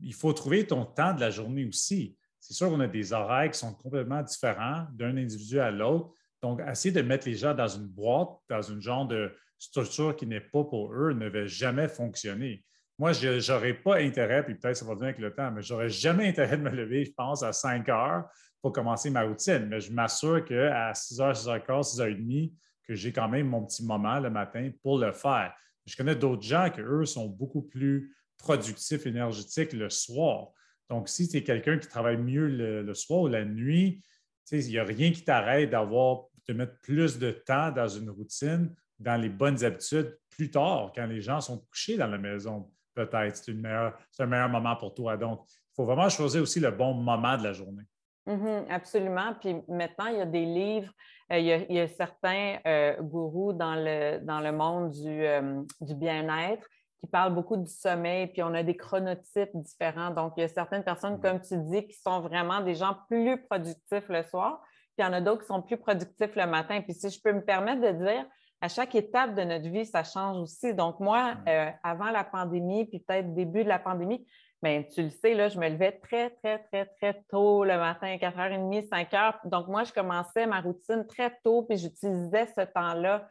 [0.00, 3.50] Il faut trouver ton temps de la journée aussi c'est sûr qu'on a des horaires
[3.50, 6.12] qui sont complètement différents d'un individu à l'autre.
[6.42, 10.26] Donc, essayer de mettre les gens dans une boîte, dans une genre de structure qui
[10.26, 12.64] n'est pas pour eux, ne va jamais fonctionner.
[12.98, 15.72] Moi, je n'aurais pas intérêt, puis peut-être ça va venir avec le temps, mais je
[15.72, 18.24] n'aurais jamais intérêt de me lever, je pense, à 5 heures
[18.62, 19.66] pour commencer ma routine.
[19.66, 22.52] Mais je m'assure qu'à 6 h, 6 h 15, 6 h 30,
[22.86, 25.54] que j'ai quand même mon petit moment le matin pour le faire.
[25.86, 30.48] Je connais d'autres gens qui, eux, sont beaucoup plus productifs, énergétiques le soir.
[30.88, 34.02] Donc, si tu es quelqu'un qui travaille mieux le, soir ou la nuit,
[34.50, 38.74] il n'y a rien qui t'arrête d'avoir, de mettre plus de temps dans une routine,
[38.98, 43.36] dans les bonnes habitudes plus tard, quand les gens sont couchés dans la maison, peut-être.
[43.36, 45.16] C'est, un meilleur moment pour toi.
[45.16, 47.84] Donc, il faut vraiment choisir aussi le bon moment de la journée.
[48.26, 49.34] Mm-hmm, absolument.
[49.40, 50.92] Puis maintenant, il y a des livres,
[51.32, 55.94] euh, il, y a, certains euh, gourous dans le, dans le monde du, euh, du
[55.94, 56.66] bien-être
[57.00, 60.10] qui parle beaucoup du sommeil, puis on a des chronotypes différents.
[60.10, 61.20] Donc, il y a certaines personnes, mm.
[61.20, 64.60] comme tu dis, qui sont vraiment des gens plus productifs le soir,
[64.96, 66.82] puis il y en a d'autres qui sont plus productifs le matin.
[66.82, 68.26] Puis si je peux me permettre de dire,
[68.60, 70.74] à chaque étape de notre vie, ça change aussi.
[70.74, 74.26] Donc, moi, euh, avant la pandémie, puis peut-être début de la pandémie,
[74.62, 78.16] bien, tu le sais, là, je me levais très, très, très, très tôt le matin,
[78.16, 79.48] 4h30, 5h.
[79.48, 83.26] Donc, moi, je commençais ma routine très tôt, puis j'utilisais ce temps-là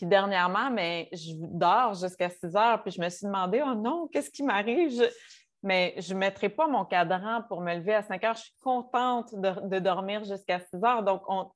[0.00, 4.08] puis dernièrement, mais je dors jusqu'à 6 heures, puis je me suis demandé, oh non,
[4.10, 5.06] qu'est-ce qui m'arrive?
[5.62, 8.34] Mais je ne mettrai pas mon cadran pour me lever à 5 heures.
[8.34, 11.02] Je suis contente de, dormir jusqu'à 6 heures.
[11.02, 11.50] Donc, on,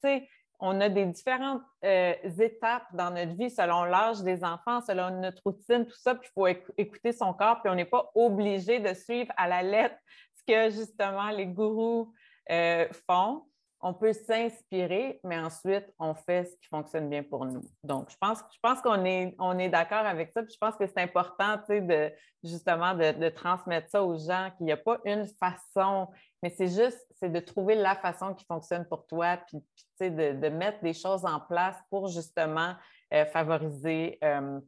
[0.60, 5.42] on a des différentes euh, étapes dans notre vie selon l'âge des enfants, selon notre
[5.44, 6.14] routine, tout ça.
[6.14, 9.62] Puis il faut écouter son corps, puis on n'est pas obligé de suivre à la
[9.62, 9.96] lettre
[10.34, 12.12] ce que justement les gourous
[12.50, 13.42] euh, font
[13.86, 17.60] on peut s'inspirer, mais ensuite, on fait ce qui fonctionne bien pour nous.
[17.82, 20.40] Donc, je pense, qu'on est, d'accord avec ça.
[20.50, 22.10] Je pense que c'est important, de,
[22.42, 26.08] justement, de, transmettre ça aux gens, qu'il n'y a pas une façon,
[26.44, 29.62] mais c'est juste, c'est de trouver la façon qui fonctionne pour toi, puis,
[30.10, 32.74] de, mettre des choses en place pour justement
[33.14, 34.60] euh, favoriser, euh,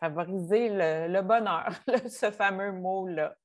[0.00, 1.68] favoriser le bonheur,
[2.08, 3.36] ce fameux mot-là.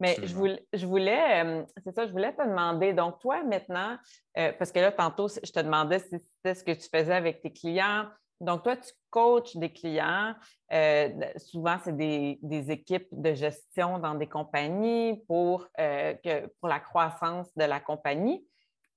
[0.00, 3.98] Mais je voulais, je voulais euh, c'est ça, je voulais te demander, donc toi maintenant,
[4.38, 7.42] euh, parce que là, tantôt, je te demandais si c'était ce que tu faisais avec
[7.42, 8.06] tes clients.
[8.40, 10.34] Donc, toi, tu coaches des clients.
[10.72, 17.48] Euh, souvent, c'est des, équipes de gestion dans des compagnies pour, que, pour la croissance
[17.56, 18.46] de la compagnie.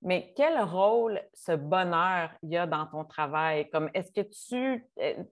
[0.02, 3.70] Mais quel rôle ce bonheur y a dans ton travail?
[3.70, 4.88] Comme est-ce que tu,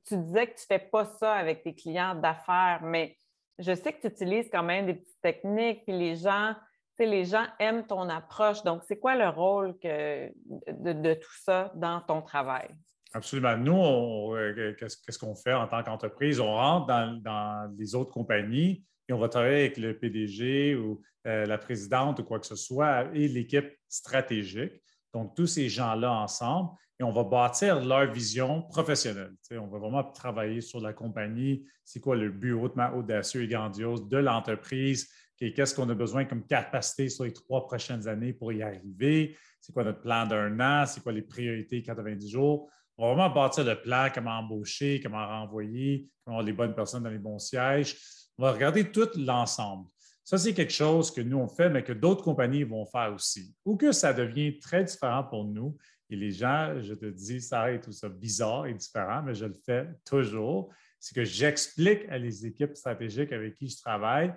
[0.06, 3.18] tu disais que tu ne fais pas ça avec tes clients d'affaires, mais
[3.60, 6.54] je sais que tu utilises quand même des petites techniques, puis les gens,
[7.00, 8.64] les gens aiment ton approche.
[8.64, 12.68] Donc, c'est quoi le rôle de, tout ça dans ton travail?
[13.14, 13.58] Absolument.
[13.58, 16.40] Nous, euh, qu'est-ce qu'on fait en tant qu'entreprise?
[16.40, 21.46] On rentre dans, les autres compagnies et on va travailler avec le PDG ou euh,
[21.46, 24.82] la présidente ou quoi que ce soit et l'équipe stratégique.
[25.14, 29.34] Donc, tous ces gens-là ensemble, et on va bâtir leur vision professionnelle.
[29.52, 34.08] on va vraiment travailler sur la compagnie, c'est quoi le but hautement audacieux et grandiose
[34.08, 38.64] de l'entreprise, qu'est-ce qu'on a besoin comme capacité sur les trois prochaines années pour y
[38.64, 42.70] arriver, c'est quoi notre plan d'un an, c'est quoi les priorités 90 jours?
[42.98, 47.04] On va vraiment bâtir le plan, comment embaucher, comment renvoyer, comment avoir les bonnes personnes
[47.04, 47.96] dans les bons sièges.
[48.38, 49.88] On va regarder tout l'ensemble.
[50.24, 53.56] Ça, c'est quelque chose que nous, on fait, mais que d'autres compagnies vont faire aussi.
[53.66, 55.78] Ou que ça devient très différent pour nous.
[56.10, 59.46] Et les gens, je te dis, ça est tout ça bizarre et différent, mais je
[59.46, 60.74] le fais toujours.
[61.00, 64.34] C'est que j'explique à les équipes stratégiques avec qui je travaille.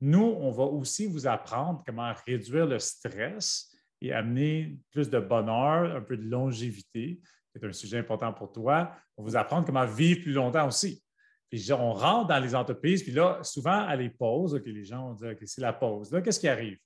[0.00, 5.96] Nous, on va aussi vous apprendre comment réduire le stress et amener plus de bonheur,
[5.96, 7.20] un peu de longévité
[7.54, 8.90] c'est un sujet important pour toi.
[9.16, 11.02] On va vous apprendre comment vivre plus longtemps aussi.
[11.50, 15.14] Puis on rentre dans les entreprises, puis là, souvent à les pauses, les gens vont
[15.14, 16.10] dire OK, c'est la pause.
[16.10, 16.78] Là, qu'est-ce qui arrive?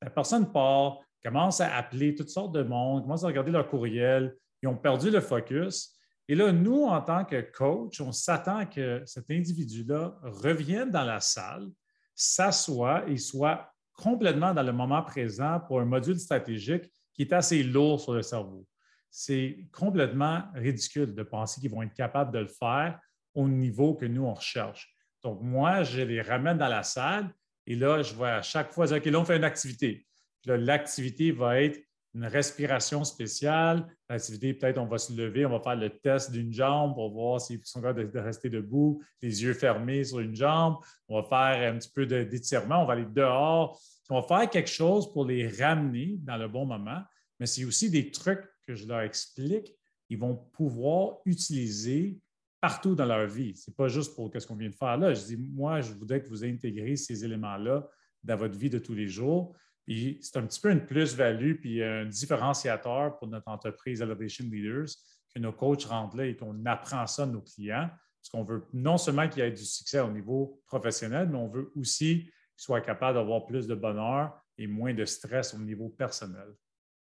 [0.00, 4.34] La personne part, commence à appeler toutes sortes de monde, commence à regarder leur courriel,
[4.62, 5.96] ils ont perdu le focus.
[6.28, 11.20] Et là, nous, en tant que coach, on s'attend que cet individu-là revienne dans la
[11.20, 11.68] salle,
[12.14, 17.62] s'assoie et soit complètement dans le moment présent pour un module stratégique qui est assez
[17.62, 18.66] lourd sur le cerveau
[19.12, 22.98] c'est complètement ridicule de penser qu'ils vont être capables de le faire
[23.34, 24.96] au niveau que nous, on recherche.
[25.22, 27.30] Donc, moi, je les ramène dans la salle
[27.66, 30.06] et là, je vais à chaque fois dire, OK, là, on fait une activité.
[30.46, 31.78] L'activité va être
[32.14, 33.86] une respiration spéciale.
[34.08, 37.38] L'activité, peut-être, on va se lever, on va faire le test d'une jambe pour voir
[37.38, 40.76] s'ils sont capables de rester debout, les yeux fermés sur une jambe.
[41.08, 43.78] On va faire un petit peu d'étirement, on va aller dehors.
[44.08, 47.02] On va faire quelque chose pour les ramener dans le bon moment.
[47.38, 48.44] Mais c'est aussi des trucs
[48.74, 49.74] que je leur explique,
[50.08, 52.18] ils vont pouvoir utiliser
[52.60, 53.54] partout dans leur vie.
[53.56, 55.14] Ce n'est pas juste pour ce qu'on vient de faire là.
[55.14, 57.88] Je dis, moi, je voudrais que vous intégrez ces éléments-là
[58.22, 59.56] dans votre vie de tous les jours.
[59.88, 64.90] C'est un petit peu une plus-value puis un différenciateur pour notre entreprise Elevation Leaders
[65.34, 67.90] que nos coachs rentrent là et qu'on apprend ça de nos clients.
[68.20, 71.48] Parce qu'on veut non seulement qu'il y ait du succès au niveau professionnel, mais on
[71.48, 75.88] veut aussi qu'ils soient capables d'avoir plus de bonheur et moins de stress au niveau
[75.88, 76.54] personnel.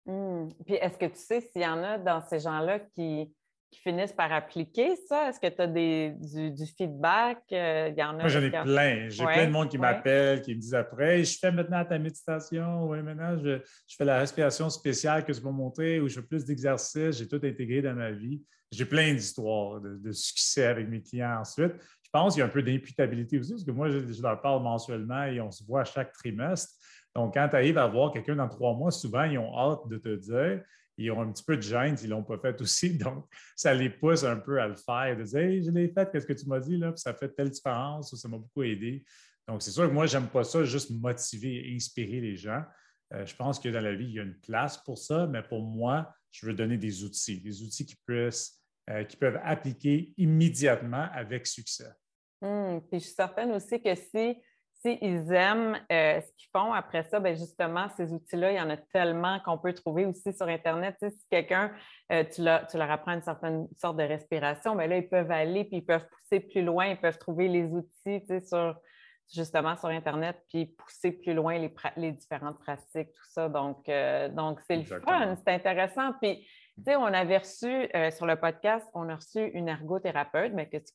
[0.06, 0.48] Mmh.
[0.66, 3.32] Puis est-ce que tu sais s'il y en a dans ces gens-là qui,
[3.84, 5.30] finissent par appliquer ça?
[5.30, 7.44] Est-ce que tu as du, feedback?
[7.52, 9.10] Euh, y en a Moi, j'en ai plein.
[9.10, 12.86] J'ai plein de monde qui m'appelle, qui me disent après Je fais maintenant ta méditation,
[12.88, 13.60] oui, maintenant je,
[13.96, 17.40] fais la respiration spéciale que tu m'as montré, ou je fais plus d'exercices, j'ai tout
[17.44, 18.42] intégré dans ma vie.
[18.72, 21.74] J'ai plein d'histoires de, succès avec mes clients ensuite.
[22.04, 24.42] Je pense qu'il y a un peu d'imputabilité aussi, parce que moi, je, je leur
[24.42, 26.74] parle mensuellement et on se voit chaque trimestre.
[27.16, 29.98] Donc, quand tu arrives à voir quelqu'un dans trois mois, souvent, ils ont hâte de
[29.98, 30.64] te dire.
[30.98, 32.98] Ils ont un petit peu de gêne s'ils ne l'ont pas fait aussi.
[32.98, 36.12] Donc, ça les pousse un peu à le faire, de dire Hey, je l'ai fait,
[36.12, 36.92] qu'est-ce que tu m'as dit là?
[36.92, 39.04] Puis ça fait telle différence, ça m'a beaucoup aidé.
[39.48, 42.62] Donc, c'est sûr que moi, je n'aime pas ça, juste motiver et inspirer les gens.
[43.14, 45.42] Euh, je pense que dans la vie, il y a une place pour ça, mais
[45.42, 50.14] pour moi, je veux donner des outils, des outils qui, puissent, euh, qui peuvent appliquer
[50.18, 51.92] immédiatement avec succès.
[52.42, 54.38] Hum, puis je suis certaine aussi que si
[54.82, 58.70] s'ils aiment euh, ce qu'ils font, après ça, bien justement, ces outils-là, il y en
[58.70, 60.96] a tellement qu'on peut trouver aussi sur Internet.
[61.02, 61.72] si quelqu'un,
[62.12, 65.78] euh, tu, leur, apprends une certaine sorte de respiration, bien là, ils peuvent aller, puis
[65.78, 68.76] ils peuvent pousser plus loin, ils peuvent trouver les outils sur,
[69.34, 71.58] justement sur Internet, puis pousser plus loin
[71.98, 73.50] les, différentes pratiques, tout ça.
[73.50, 76.14] Donc, euh, donc c'est le fun, c'est intéressant.
[76.22, 76.48] Puis,
[76.88, 80.92] on avait reçu euh, sur le podcast, on a reçu une ergothérapeute, mais que tu,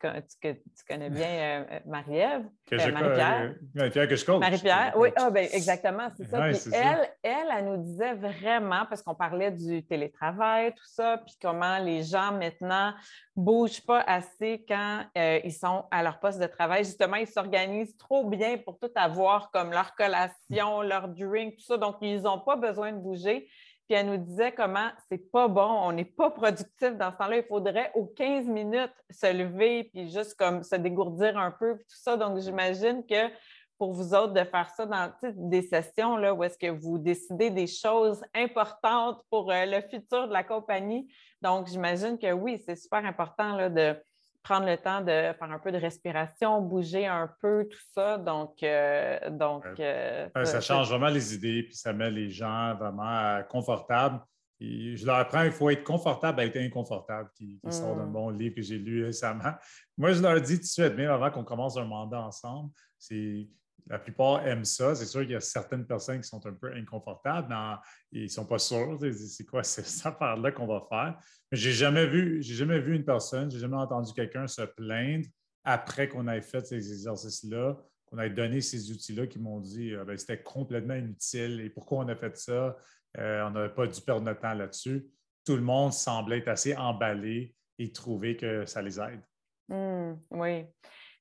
[0.88, 2.44] connais bien, euh, euh, Marie-Ève.
[2.70, 3.55] Marie-Pierre.
[3.75, 4.40] Marie-Pierre que je coach.
[4.40, 6.49] Marie-Pierre, oui, ah, ben, exactement, c'est ça.
[6.49, 11.37] puis elle, elle, elle, nous disait vraiment, parce qu'on parlait du télétravail, tout ça, puis
[11.40, 12.92] comment les gens maintenant
[13.37, 16.85] ne bougent pas assez quand ils sont à leur poste de travail.
[16.85, 21.77] Justement, ils s'organisent trop bien pour tout avoir comme leur collation, leur drink, tout ça.
[21.77, 23.49] Donc, ils n'ont pas besoin de bouger.
[23.87, 27.37] Puis elle nous disait comment c'est pas bon, on n'est pas productif dans ce temps-là.
[27.38, 31.85] Il faudrait aux 15 minutes se lever puis juste comme se dégourdir un peu, puis
[31.85, 32.16] tout ça.
[32.16, 33.31] Donc, j'imagine que
[33.79, 37.51] pour vous autres de faire ça dans des sessions là, où est-ce que vous décidez
[37.51, 41.12] des choses importantes pour euh, le futur de la compagnie.
[41.42, 43.97] Donc, j'imagine que oui, c'est super important là, de
[44.45, 48.19] prendre le temps de faire un peu de respiration, bouger un peu, tout ça.
[48.19, 53.11] Donc, euh, donc euh, ça, change vraiment les idées, puis ça met les gens vraiment
[53.11, 54.21] euh, confortables.
[54.61, 58.13] je leur apprends, il faut être confortable à être inconfortable, qui, sort d'un mm.
[58.13, 59.55] bon livre que j'ai lu récemment.
[59.97, 63.49] Moi, je leur dis tout de suite, même avant qu'on commence un mandat ensemble, c'est
[63.87, 64.94] la plupart aiment ça.
[64.94, 68.29] C'est sûr qu'il y a certaines personnes qui sont un peu inconfortables, mais ils ne
[68.29, 68.99] sont pas sûrs.
[69.12, 71.18] C'est quoi cette affaire-là qu'on va faire?
[71.51, 74.62] Mais je n'ai jamais vu, j'ai jamais vu une personne, j'ai jamais entendu quelqu'un se
[74.62, 75.27] plaindre
[75.64, 80.05] après qu'on ait fait ces exercices-là, qu'on ait donné ces outils-là qui m'ont dit ah,
[80.05, 82.77] ben, c'était complètement inutile et pourquoi on a fait ça?
[83.16, 85.07] on n'avait pas dû perdre notre temps là-dessus.
[85.44, 89.20] Tout le monde semblait être assez emballé et trouver que ça les aide.
[89.68, 90.64] Mmh, oui.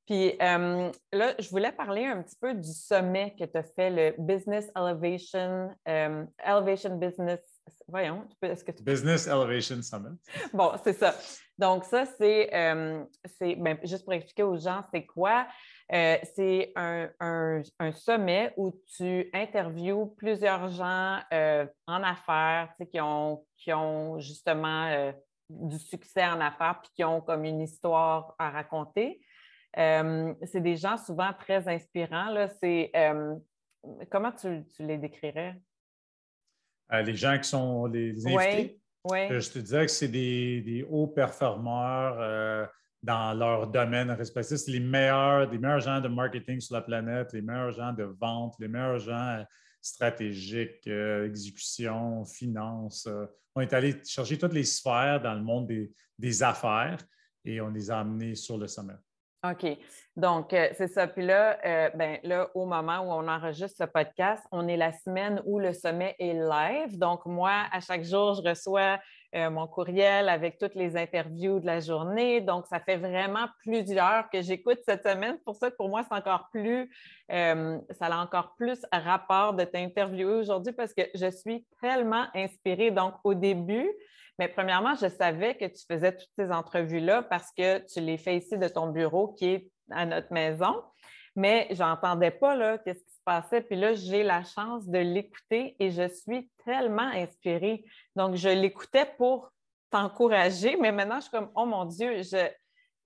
[0.05, 0.91] Puis là,
[1.39, 5.69] je voulais parler un petit peu du sommet que tu as fait, le Business Elevation,
[5.85, 7.39] Elevation Business.
[7.87, 10.17] Voyons, est-ce que tu Business Elevation Summit.
[10.53, 11.15] Bon, c'est ça.
[11.57, 15.47] Donc, ça, c'est, ben, juste pour expliquer aux gens, c'est quoi?
[15.91, 17.61] Euh, c'est un,
[17.93, 25.11] sommet où tu interviews plusieurs gens euh, en affaires qui ont, qui ont justement euh,
[25.49, 29.21] du succès en affaires puis qui ont comme une histoire à raconter.
[29.75, 32.29] C'est des gens souvent très inspirants.
[32.29, 32.49] Là.
[32.61, 32.91] C'est,
[34.11, 35.59] comment tu, les décrirais?
[36.91, 38.79] les gens qui sont les, invités?
[39.09, 42.69] Oui, Je te disais que c'est des, hauts performeurs
[43.03, 44.57] dans leur domaine respectif.
[44.57, 48.03] C'est les meilleurs, les meilleurs gens de marketing sur la planète, les meilleurs gens de
[48.03, 49.43] vente, les meilleurs gens euh,
[49.81, 53.05] stratégiques, euh, exécution, finance.
[53.07, 53.25] Euh.
[53.55, 55.69] on est allé chercher toutes les sphères dans le monde
[56.17, 56.97] des, affaires
[57.43, 58.93] et on les a amenés sur le sommet.
[59.43, 59.77] OK.
[60.15, 61.05] Donc, c'est ça.
[61.07, 61.59] Puis là,
[61.95, 65.73] ben, là, au moment où on enregistre ce podcast, on est la semaine où le
[65.73, 66.97] sommet est live.
[66.97, 68.99] Donc, moi, à chaque jour, je reçois
[69.35, 72.41] euh, mon courriel avec toutes les interviews de la journée.
[72.41, 75.37] Donc, ça fait vraiment plusieurs que j'écoute cette semaine.
[75.45, 76.89] Pour ça, pour moi, c'est encore plus,
[77.31, 82.91] euh, ça a encore plus rapport de t'interviewer aujourd'hui parce que je suis tellement inspirée.
[82.91, 83.89] Donc, au début,
[84.39, 88.37] mais premièrement, je savais que tu faisais toutes ces entrevues-là parce que tu les fais
[88.37, 90.75] ici de ton bureau qui est à notre maison
[91.35, 96.07] mais j'entendais pas là, qu'est-ce qui Puis là, j'ai la chance de l'écouter et je
[96.07, 97.85] suis tellement inspirée.
[98.15, 99.51] Donc, je l'écoutais pour
[99.89, 102.49] t'encourager, mais maintenant, je suis comme, oh mon Dieu, je,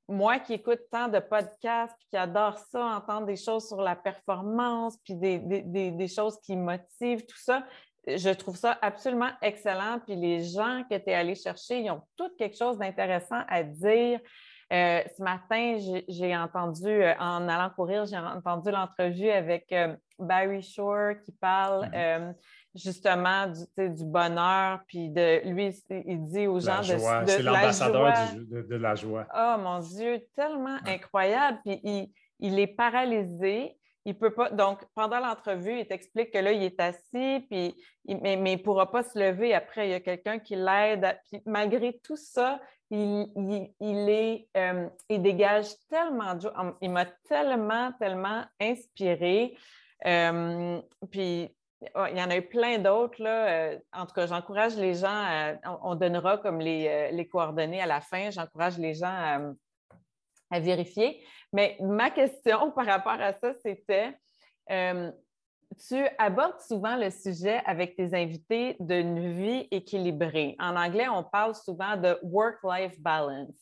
[0.08, 3.96] moi qui écoute tant de podcasts, puis qui adore ça, entendre des choses sur la
[3.96, 7.64] performance, puis des, des choses qui motivent, tout ça,
[8.08, 10.00] je trouve ça absolument excellent.
[10.06, 13.64] Puis les gens que tu es allé chercher, ils ont tout quelque chose d'intéressant à
[13.64, 14.20] dire.
[14.74, 15.78] Euh, ce matin,
[16.10, 21.86] j'ai entendu, euh, en allant courir, j'ai entendu l'entrevue avec euh, Barry Shore qui parle
[21.86, 22.34] mm-hmm.
[22.76, 28.14] justement du, du, bonheur, puis de lui, il dit aux gens de, de C'est l'ambassadeur
[28.36, 29.26] de, la joie.
[29.34, 31.60] Oh mon Dieu, tellement incroyable.
[31.64, 33.78] Puis il, il est paralysé
[34.08, 34.50] il peut pas.
[34.50, 37.76] Donc, pendant l'entrevue, il t'explique que là, il est assis, puis
[38.08, 39.54] mais, il ne pourra pas se lever.
[39.54, 41.20] Après, il y a quelqu'un qui l'aide.
[41.30, 46.38] Puis malgré tout ça, il, est, euh, il dégage tellement
[46.82, 49.58] Il m'a tellement, tellement inspiré.
[50.06, 51.50] Euh, puis
[51.96, 53.22] oh, il y en a eu plein d'autres.
[53.22, 58.02] Euh, en tout cas, j'encourage les gens, on, donnera comme les, les, coordonnées à la
[58.02, 58.30] fin.
[58.32, 59.40] J'encourage les gens à,
[60.52, 61.24] à vérifier.
[61.54, 64.18] Mais ma question par rapport à ça, c'était,
[65.88, 70.56] tu abordes souvent le sujet avec tes invités d'une vie équilibrée.
[70.60, 73.56] En anglais, on parle souvent de work-life balance.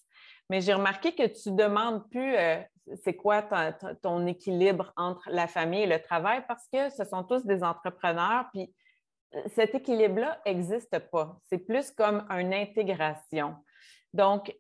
[0.50, 2.62] Mais j'ai remarqué que tu demandes plus euh,
[3.04, 3.42] c'est quoi
[4.02, 8.46] ton, équilibre entre la famille et le travail parce que ce sont tous des entrepreneurs,
[8.54, 8.74] puis
[9.34, 11.38] euh, cet équilibre-là n'existe pas.
[11.50, 13.56] C'est plus comme une intégration.
[14.16, 14.56] Donc,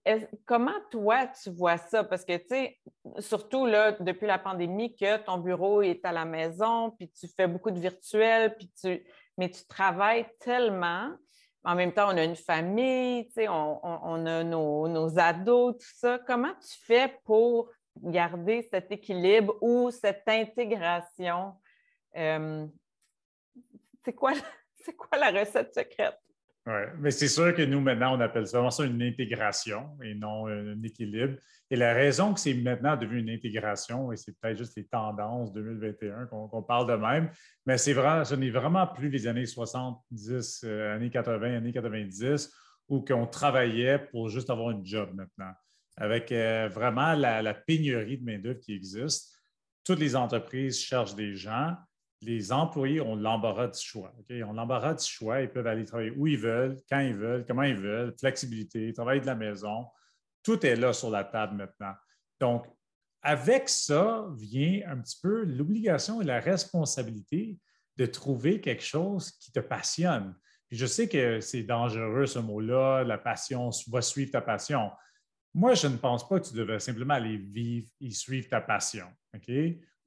[0.45, 2.03] comment toi, tu vois ça?
[2.03, 2.77] Parce que, tu sais,
[3.19, 3.65] surtout
[4.01, 7.79] depuis la pandémie, que ton bureau est à la maison, puis tu fais beaucoup de
[7.79, 9.01] virtuel, puis tu,
[9.37, 11.09] mais tu travailles tellement.
[11.63, 16.19] En même temps, on a une famille, tu sais, on, a nos, ados, tout ça.
[16.27, 21.53] Comment tu fais pour garder cet équilibre ou cette intégration?
[22.17, 22.67] Euh,
[24.03, 24.33] c'est quoi
[25.17, 26.19] la recette secrète?
[26.67, 30.47] Oui, mais c'est sûr que nous, maintenant, on appelle ça, ça une intégration et non
[30.47, 31.35] un équilibre.
[31.69, 35.53] Et la raison que c'est maintenant devenu une intégration, et c'est peut-être juste les tendances
[35.53, 37.29] 2021 qu'on parle de même,
[37.67, 42.51] mais c'est vrai, ce n'est vraiment plus les années 70, euh, années 80, années 90,
[42.89, 45.53] où qu'on travaillait pour juste avoir un job maintenant.
[45.97, 49.39] Avec euh, vraiment la, la pénurie de main-d'œuvre qui existe,
[49.83, 51.75] toutes les entreprises cherchent des gens
[52.25, 54.11] les employés ont l'embarras du choix.
[54.29, 55.41] Ils ont l'embarras du choix.
[55.41, 59.21] Ils peuvent aller travailler où ils veulent, quand ils veulent, comment ils veulent, flexibilité, travailler
[59.21, 59.85] de la maison.
[60.41, 61.93] Tout est là sur la table maintenant.
[62.39, 62.65] Donc,
[63.21, 67.59] avec ça vient un petit peu l'obligation et la responsabilité
[67.97, 70.35] de trouver quelque chose qui te passionne.
[70.71, 74.91] je sais que c'est dangereux ce mot-là, la passion va suivre ta passion.
[75.53, 79.07] Moi, je ne pense pas que tu devrais simplement aller vivre et suivre ta passion.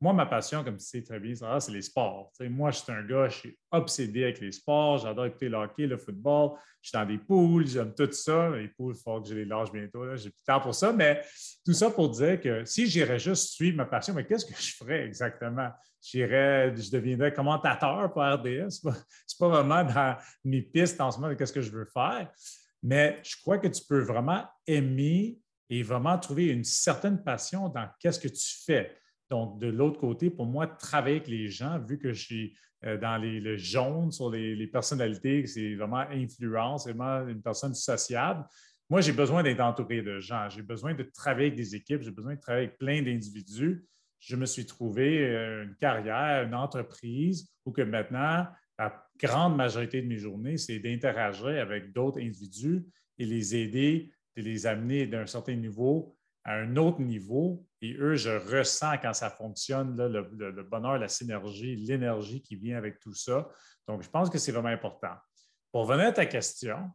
[0.01, 2.33] Moi, ma passion, comme tu sais très bien, c'est les sports.
[2.43, 4.99] moi, je suis un gars, je suis obsédé avec les sports.
[4.99, 6.53] J'adore écouter le hockey, le football.
[6.81, 8.51] Je suis dans des poules, j'aime tout ça.
[8.51, 10.15] Les poules, il faut que je les lâche bientôt.
[10.15, 10.93] J'ai plus de temps pour ça.
[10.93, 11.23] Mais
[11.65, 14.77] tout ça pour dire que si j'irais juste suivre ma passion, mais qu'est-ce que je
[14.77, 15.69] ferais exactement?
[16.01, 18.71] J'irais, je deviendrais commentateur pour RDS.
[18.71, 18.95] Ce n'est
[19.41, 22.31] pas, vraiment dans mes pistes en ce moment de qu'est-ce que je veux faire.
[22.85, 25.39] Mais je crois que tu peux vraiment aimer
[25.69, 28.97] et vraiment trouver une certaine passion dans qu'est-ce que tu fais.
[29.31, 32.97] Donc, de l'autre côté, pour moi, travailler avec les gens, vu que je suis euh,
[32.97, 38.45] dans les, le jaune sur les, personnalités, c'est vraiment influence, c'est vraiment une personne sociable.
[38.89, 40.49] Moi, j'ai besoin d'être entouré de gens.
[40.49, 42.03] J'ai besoin de travailler avec des équipes.
[42.03, 43.85] J'ai besoin de travailler avec plein d'individus.
[44.19, 48.47] Je me suis trouvé euh, une carrière, une entreprise où que maintenant,
[48.79, 52.87] la grande majorité de mes journées, c'est d'interagir avec d'autres individus
[53.19, 57.67] et les aider, de les amener d'un certain niveau à un autre niveau.
[57.81, 62.99] Et eux, je ressens quand ça fonctionne, le, bonheur, la synergie, l'énergie qui vient avec
[62.99, 63.49] tout ça.
[63.87, 65.15] Donc, je pense que c'est vraiment important.
[65.71, 66.91] Pour revenir à ta question,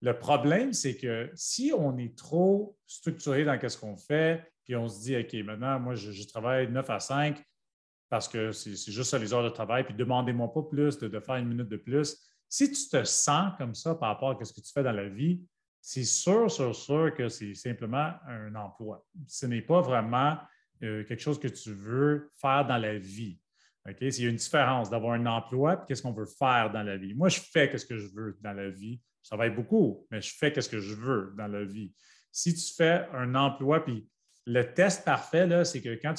[0.00, 4.86] le problème, c'est que si on est trop structuré dans ce qu'on fait, puis on
[4.86, 7.42] se dit, OK, maintenant, moi, je, travaille 9 à 5
[8.10, 11.20] parce que c'est juste ça les heures de travail, puis demandez-moi pas plus de, de,
[11.20, 12.16] faire une minute de plus.
[12.48, 15.08] Si tu te sens comme ça par rapport à ce que tu fais dans la
[15.08, 15.42] vie,
[15.88, 19.02] c'est sûr, sûr, sûr que c'est simplement un emploi.
[19.26, 20.36] Ce n'est pas vraiment
[20.82, 23.40] euh, quelque chose que tu veux faire dans la vie.
[23.98, 26.98] Il y a une différence d'avoir un emploi et qu'est-ce qu'on veut faire dans la
[26.98, 27.14] vie.
[27.14, 29.00] Moi, je fais ce que je veux dans la vie.
[29.22, 31.94] Je travaille beaucoup, mais je fais ce que je veux dans la vie.
[32.30, 34.06] Si tu fais un emploi, puis
[34.44, 36.12] le test parfait, c'est que quand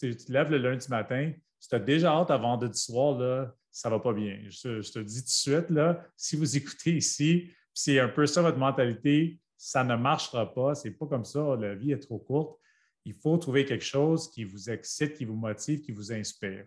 [0.00, 3.90] tu, te lèves le lundi matin, tu as déjà hâte à vendredi soir, là, ça
[3.90, 4.40] ne va pas bien.
[4.48, 7.50] Je, je, te dis tout de suite, là, si vous écoutez ici,
[7.82, 11.74] c'est un peu ça votre mentalité, ça ne marchera pas, c'est pas comme ça, la
[11.74, 12.60] vie est trop courte.
[13.06, 16.66] Il faut trouver quelque chose qui vous excite, qui vous motive, qui vous inspire.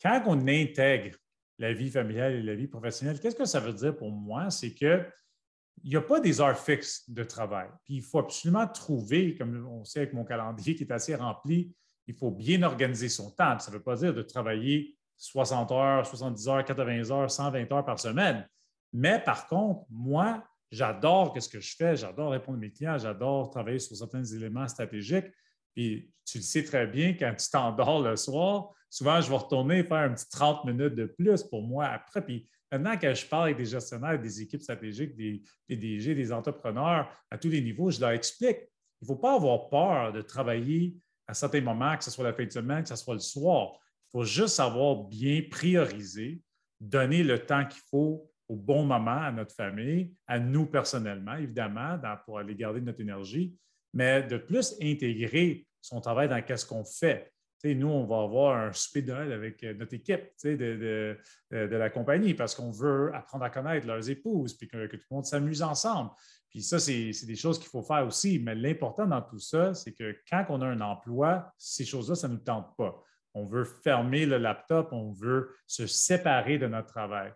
[0.00, 1.16] Quand on intègre
[1.58, 4.48] la vie familiale et la vie professionnelle, qu'est-ce que ça veut dire pour moi?
[4.50, 5.04] C'est qu'il
[5.82, 7.68] n'y a pas des heures fixes de travail.
[7.84, 11.74] Puis il faut absolument trouver, comme on sait avec mon calendrier qui est assez rempli,
[12.06, 13.58] il faut bien organiser son temps.
[13.58, 17.84] Ça ne veut pas dire de travailler 60 heures, 70 heures, 80 heures, 120 heures
[17.84, 18.48] par semaine.
[18.94, 23.50] Mais par contre, moi, j'adore ce que je fais, j'adore répondre à mes clients, j'adore
[23.50, 25.26] travailler sur certains éléments stratégiques.
[25.74, 29.82] Puis tu le sais très bien, quand tu t'endors le soir, souvent je vais retourner
[29.82, 32.24] faire un petit 30 minutes de plus pour moi après.
[32.24, 37.10] Puis maintenant, quand je parle avec des gestionnaires, des équipes stratégiques, des PDG, des entrepreneurs
[37.32, 38.58] à tous les niveaux, je leur explique.
[39.02, 42.32] Il ne faut pas avoir peur de travailler à certains moments, que ce soit la
[42.32, 43.72] fin de semaine, que ce soit le soir.
[44.08, 46.40] Il faut juste savoir bien prioriser,
[46.80, 51.98] donner le temps qu'il faut au bon moment à notre famille, à nous personnellement, évidemment,
[52.24, 53.56] pour aller garder notre énergie,
[53.92, 57.32] mais de plus intégrer son travail dans ce qu'on fait.
[57.64, 61.16] nous, on va avoir un souper de avec euh, notre équipe de,
[61.50, 65.24] la compagnie parce qu'on veut apprendre à connaître leurs épouses, puis que, tout le monde
[65.24, 66.10] s'amuse ensemble.
[66.50, 68.38] Puis ça, c'est des choses qu'il faut faire aussi.
[68.38, 72.28] Mais l'important dans tout ça, c'est que quand on a un emploi, ces choses-là, ça
[72.28, 73.02] ne nous tente pas.
[73.34, 77.32] On veut fermer le laptop, on veut se séparer de notre travail.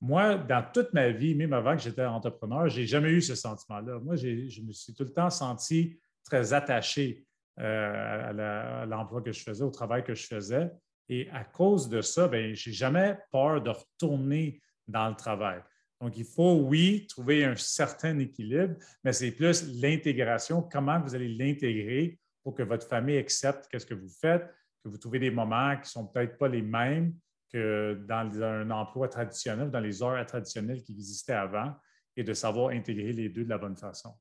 [0.00, 3.34] Moi, dans toute ma vie, même avant que j'étais entrepreneur, je n'ai jamais eu ce
[3.34, 3.98] sentiment-là.
[3.98, 7.26] Moi, je me suis tout le temps senti très attaché
[7.58, 10.70] euh, à l'emploi que je faisais, au travail que je faisais.
[11.08, 15.60] Et à cause de ça, ben, je n'ai jamais peur de retourner dans le travail.
[16.00, 21.28] Donc, il faut, oui, trouver un certain équilibre, mais c'est plus l'intégration, comment vous allez
[21.28, 24.46] l'intégrer pour que votre famille accepte ce que vous faites,
[24.84, 27.12] que vous trouvez des moments qui ne sont peut-être pas les mêmes,
[27.52, 31.74] que dans un emploi traditionnel, dans les heures traditionnelles qui existaient avant,
[32.16, 34.12] et de savoir intégrer les deux de la bonne façon.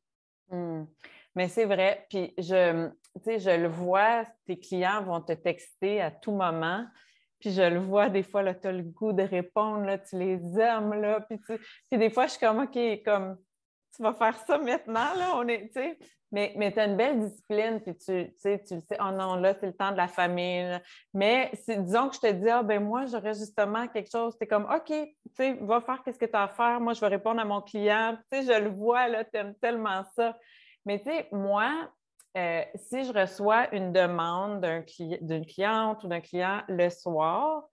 [0.49, 0.83] Hmm.
[1.35, 2.05] Mais c'est vrai.
[2.09, 2.89] Puis, je,
[3.25, 6.85] je le vois, tes clients vont te texter à tout moment.
[7.39, 10.59] Puis je le vois, des fois, tu as le goût de répondre, là, tu les
[10.59, 10.93] aimes.
[10.93, 13.37] Là, puis, puis des fois, je suis comme, OK, comme,
[13.97, 15.69] tu vas faire ça maintenant, là, on est,
[16.31, 19.35] mais, mais tu as une belle discipline, puis tu, sais, tu le sais, oh non,
[19.35, 20.79] là, c'est le temps de la famille.
[21.13, 24.47] Mais disons que je te dis, ah ben moi, j'aurais justement quelque chose, tu es
[24.47, 27.07] comme, OK, tu sais, va faire qu'est-ce que tu as à faire, moi, je vais
[27.07, 28.17] répondre à mon client.
[28.31, 30.37] Tu sais, je le vois, là, tu aimes tellement ça.
[30.85, 31.89] Mais tu sais, moi,
[32.37, 34.65] euh, si je reçois une demande
[35.21, 37.63] d'une cliente ou d'un client le soir,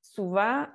[0.00, 0.66] souvent,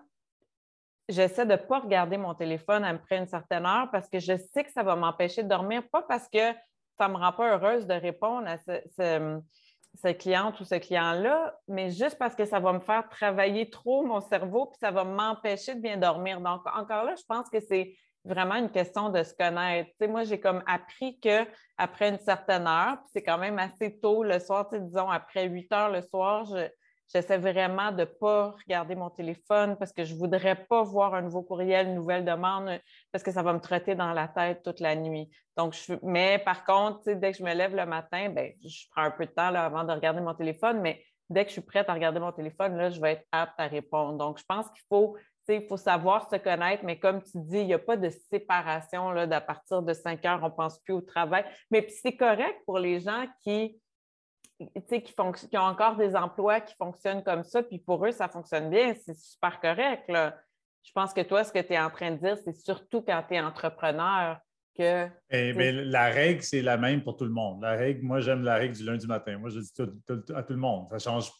[1.09, 4.63] j'essaie de ne pas regarder mon téléphone après une certaine heure parce que je sais
[4.63, 6.53] que ça va m'empêcher de dormir, pas parce que
[6.97, 11.89] ça ne me rend pas heureuse de répondre à ce, cliente ou ce client-là, mais
[11.89, 15.75] juste parce que ça va me faire travailler trop mon cerveau, puis ça va m'empêcher
[15.75, 16.39] de bien dormir.
[16.41, 19.89] Donc, encore là, je pense que c'est vraiment une question de se connaître.
[20.07, 24.39] moi, j'ai comme appris qu'après une certaine heure, puis c'est quand même assez tôt le
[24.39, 26.47] soir, disons après 8 heures le soir,
[27.13, 31.13] j'essaie vraiment de ne pas regarder mon téléphone parce que je ne voudrais pas voir
[31.13, 32.79] un nouveau courriel, une nouvelle demande,
[33.11, 35.29] parce que ça va me trotter dans la tête toute la nuit.
[35.57, 39.11] Donc, mais par contre, dès que je me lève le matin, ben, je prends un
[39.11, 41.93] peu de temps avant de regarder mon téléphone, mais dès que je suis prête à
[41.93, 44.17] regarder mon téléphone, là, je vais être apte à répondre.
[44.17, 45.17] Donc, je pense qu'il faut
[45.67, 49.41] faut savoir se connaître, mais comme tu dis, il n'y a pas de séparation là,
[49.41, 51.43] partir de 5 heures, on ne pense plus au travail.
[51.71, 53.79] Mais c'est correct pour les gens qui,
[54.59, 58.69] qui, qui, ont encore des emplois qui fonctionnent comme ça, puis pour eux, ça fonctionne
[58.69, 60.05] bien, c'est super correct.
[60.09, 63.23] Je pense que toi, ce que tu es en train de dire, c'est surtout quand
[63.27, 64.37] tu es entrepreneur
[64.77, 65.07] que.
[65.29, 67.61] Eh, mais la règle, c'est la même pour tout le monde.
[67.61, 69.37] La règle, moi, j'aime la règle du lundi matin.
[69.37, 69.71] Moi, je dis
[70.33, 70.87] à tout le monde.
[70.91, 71.31] Ça change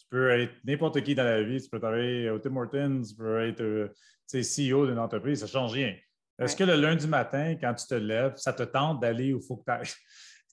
[0.00, 1.60] tu peux être n'importe qui dans la vie.
[1.60, 3.88] Tu peux travailler au Tim Hortons, tu peux être euh,
[4.32, 5.94] CEO d'une entreprise, ça ne change rien.
[6.38, 9.46] Est-ce que le lundi matin, quand tu te lèves, ça te tente d'aller où il
[9.46, 9.92] faut que tu ailles?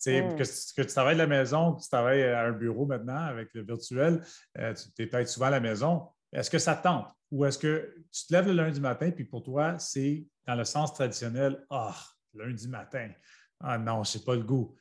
[0.05, 0.35] Mm.
[0.35, 3.63] Que, tu travailles de la maison, que tu travailles à un bureau maintenant avec le
[3.63, 4.21] virtuel,
[4.57, 6.07] euh, tu es peut-être souvent à la maison.
[6.31, 7.11] Est-ce que ça tente?
[7.31, 10.65] Ou est-ce que tu te lèves le lundi matin, puis pour toi, c'est dans le
[10.65, 11.95] sens traditionnel, ah,
[12.33, 13.09] lundi matin,
[13.59, 14.75] ah non, je n'ai pas le goût.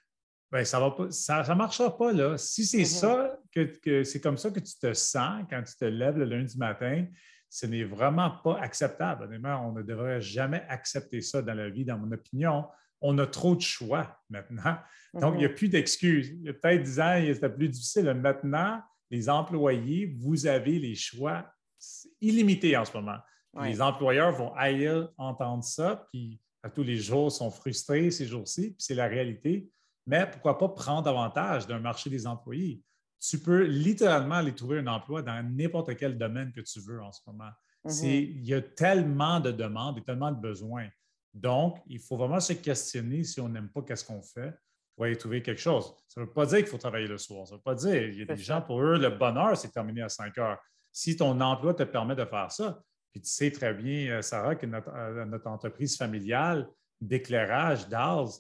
[0.53, 2.39] Bien, ça ne ça, ça marchera pas, là.
[2.39, 2.85] Si c'est mm-hmm.
[2.85, 6.57] ça, que, c'est comme ça que tu te sens quand tu te lèves le lundi
[6.57, 7.07] matin,
[7.49, 9.25] ce n'est vraiment pas acceptable.
[9.25, 12.67] Honnêtement, on ne devrait jamais accepter ça dans la vie, dans mon opinion.
[13.07, 14.77] On a trop de choix maintenant.
[15.15, 15.55] Donc, il n'y a mm-hmm.
[15.55, 16.29] plus d'excuses.
[16.31, 18.05] Il y a peut-être 10 ans, c'était plus difficile.
[18.15, 18.81] Maintenant,
[19.11, 21.47] les employés, vous avez les choix
[22.21, 23.19] illimités en ce moment.
[23.63, 28.73] Les employeurs vont ailleurs entendre ça, puis à tous les jours sont frustrés ces jours-ci,
[28.73, 29.71] puis c'est la réalité
[30.07, 32.83] mais pourquoi pas prendre davantage d'un marché des employés?
[33.21, 37.11] Tu peux littéralement aller trouver un emploi dans n'importe quel domaine que tu veux en
[37.11, 37.51] ce moment.
[37.85, 37.93] Mhm.
[38.05, 40.89] Il y a tellement de demandes et tellement de besoins.
[41.37, 44.55] Donc, il faut vraiment se questionner si on n'aime pas qu'est-ce qu'on fait
[44.95, 45.95] pour aller trouver quelque chose.
[46.09, 47.47] Ça ne veut pas dire qu'il faut travailler le soir.
[47.47, 48.09] Ça ne veut pas dire.
[48.09, 50.59] Il y a des gens, pour eux, le bonheur, c'est terminé à 5 heures.
[50.91, 52.81] Si ton emploi te permet de faire ça,
[53.13, 56.71] puis tu sais très bien, euh, Sarah, que notre, euh, notre entreprise familiale
[57.03, 58.31] d'éclairage, d'ARS,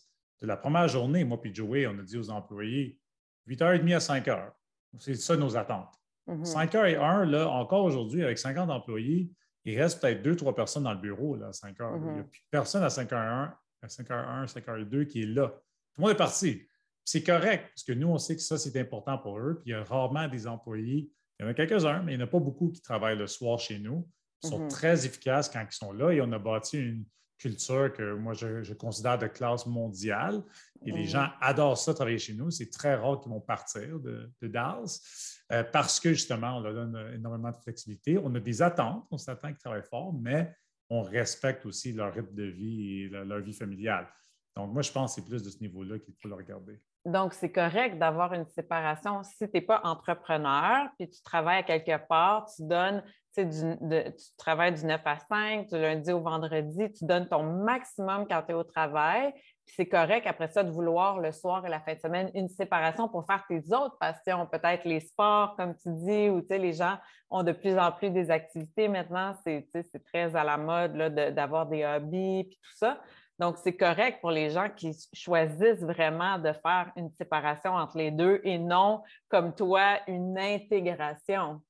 [0.40, 2.98] de la première journée, moi et Joey, on a dit aux employés
[3.46, 4.52] 8h30 à 5h.
[4.98, 5.94] C'est ça nos attentes.
[6.26, 6.90] 5h mm-hmm.
[6.90, 9.30] et 1, là, encore aujourd'hui, avec 50 employés,
[9.72, 12.08] il reste peut-être deux, trois personnes dans le bureau là, à 5 h Il n'y
[12.08, 12.24] a mm-hmm.
[12.24, 13.52] plus personne à 5h1,
[13.82, 15.48] à 5h1, 5h2 qui est là.
[15.48, 16.62] Tout le monde est parti.
[17.04, 19.60] C'est correct, parce que nous, on sait que ça, c'est important pour eux.
[19.62, 21.10] Puis il y a rarement des employés.
[21.38, 23.26] Il y en a quelques-uns, mais il n'y en a pas beaucoup qui travaillent le
[23.26, 24.08] soir chez nous.
[24.42, 24.70] Ils sont mm-hmm.
[24.70, 27.04] très efficaces quand ils sont là et on a bâti une,
[27.38, 30.42] culture que moi, je, considère de classe mondiale.
[30.84, 32.50] Et les gens adorent ça, travailler chez nous.
[32.50, 36.74] C'est très rare qu'ils vont partir de, de Dallas euh, parce que, justement, on leur
[36.74, 38.18] donne énormément de flexibilité.
[38.18, 40.54] On a des attentes, on s'attend qu'ils travaillent fort, mais
[40.90, 44.06] on respecte aussi leur rythme de vie et leur, vie familiale.
[44.54, 46.80] Donc, moi, je pense que c'est plus de ce niveau-là qu'il faut le regarder.
[47.04, 49.22] Donc, c'est correct d'avoir une séparation.
[49.22, 53.02] Si tu n'es pas entrepreneur, puis tu travailles à quelque part, tu donnes
[53.36, 58.42] tu travailles du 9 à 5, du lundi au vendredi, tu donnes ton maximum quand
[58.42, 59.32] tu es au travail.
[59.66, 63.08] C'est correct après ça de vouloir le soir et la fin de semaine une séparation
[63.08, 66.96] pour faire tes autres passions, peut-être les sports, comme tu dis, ou les gens
[67.30, 69.34] ont de plus en plus des activités maintenant.
[69.44, 69.66] C'est
[70.04, 70.96] très à la mode
[71.34, 73.00] d'avoir des hobbies et tout ça.
[73.38, 78.10] Donc, c'est correct pour les gens qui choisissent vraiment de faire une séparation entre les
[78.10, 81.60] deux et non, comme toi, une intégration.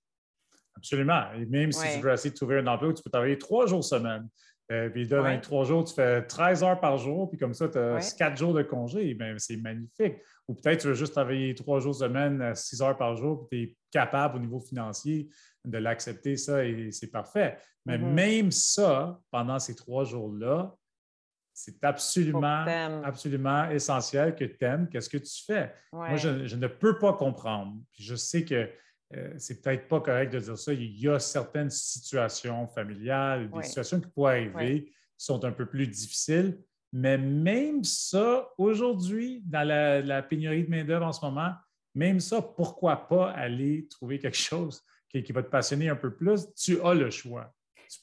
[0.76, 1.32] Absolument.
[1.34, 3.66] Et même si tu veux essayer de trouver un emploi où tu peux travailler trois
[3.66, 4.28] jours semaine,
[4.72, 7.68] euh, puis dans les trois jours, tu fais 13 heures par jour, puis comme ça,
[7.68, 10.16] tu as quatre jours de congé, ben, c'est magnifique.
[10.48, 13.72] Ou peut-être tu veux juste travailler trois jours semaine, six heures par jour, puis tu
[13.72, 15.28] es capable au niveau financier
[15.64, 17.58] de l'accepter, ça, et c'est parfait.
[17.84, 18.12] Mais mm-hmm.
[18.12, 20.74] même ça, pendant ces trois jours-là,
[21.54, 22.66] c'est absolument,
[23.02, 25.72] absolument essentiel que tu aimes qu'est-ce que tu fais.
[25.90, 27.76] Moi, je, je, ne peux pas comprendre.
[27.92, 28.68] Puis je sais que
[29.14, 30.72] euh, c'est peut-être pas correct de dire ça.
[30.72, 35.66] Il y a certaines situations familiales, des situations qui pourraient arriver qui sont un peu
[35.66, 36.58] plus difficiles.
[36.92, 41.52] Mais même ça, aujourd'hui, dans la, pénurie de main-d'œuvre en ce moment,
[41.94, 46.52] même ça, pourquoi pas aller trouver quelque chose qui, va te passionner un peu plus?
[46.54, 47.52] Tu as le choix.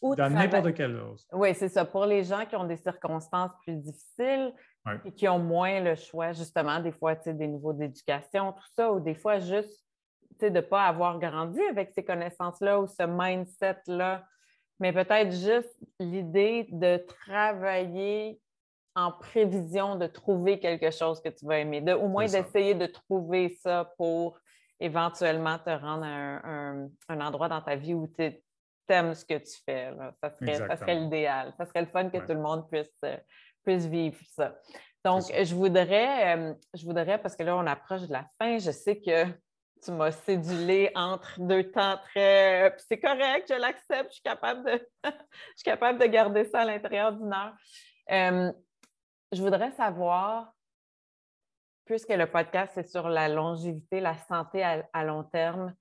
[0.02, 1.28] dans n'importe quelle chose.
[1.32, 1.86] Oui, c'est ça.
[1.86, 4.54] Pour les gens qui ont des circonstances plus difficiles
[5.06, 9.00] et qui ont moins le choix, justement, des fois, des niveaux d'éducation, tout ça, ou
[9.00, 9.83] des fois juste
[10.40, 14.26] de ne pas avoir grandi avec ces connaissances-là ou ce mindset-là,
[14.80, 18.40] mais peut-être juste l'idée de travailler
[18.96, 22.86] en prévision de trouver quelque chose que tu vas aimer, de, au moins d'essayer de
[22.86, 24.38] trouver ça pour
[24.80, 26.42] éventuellement te rendre à
[27.10, 28.32] un, endroit dans ta vie où tu
[28.90, 29.92] aimes ce que tu fais.
[30.22, 30.30] Ça
[30.78, 31.54] serait, l'idéal.
[31.58, 33.18] Ça serait le fun que tout le monde puisse, euh,
[33.64, 34.56] puisse vivre ça.
[35.06, 38.72] Donc, je voudrais, euh, je voudrais, parce que là, on approche de la fin, je
[38.72, 39.26] sais que
[39.84, 42.76] tu m'as cédulé entre deux temps très.
[42.78, 45.10] c'est correct, je l'accepte, je suis capable de je
[45.56, 47.56] suis capable de garder ça à l'intérieur d'une heure.
[48.12, 48.52] Euh,
[49.32, 50.54] je voudrais savoir,
[51.86, 55.74] puisque le podcast est sur la longévité, la santé à, long terme,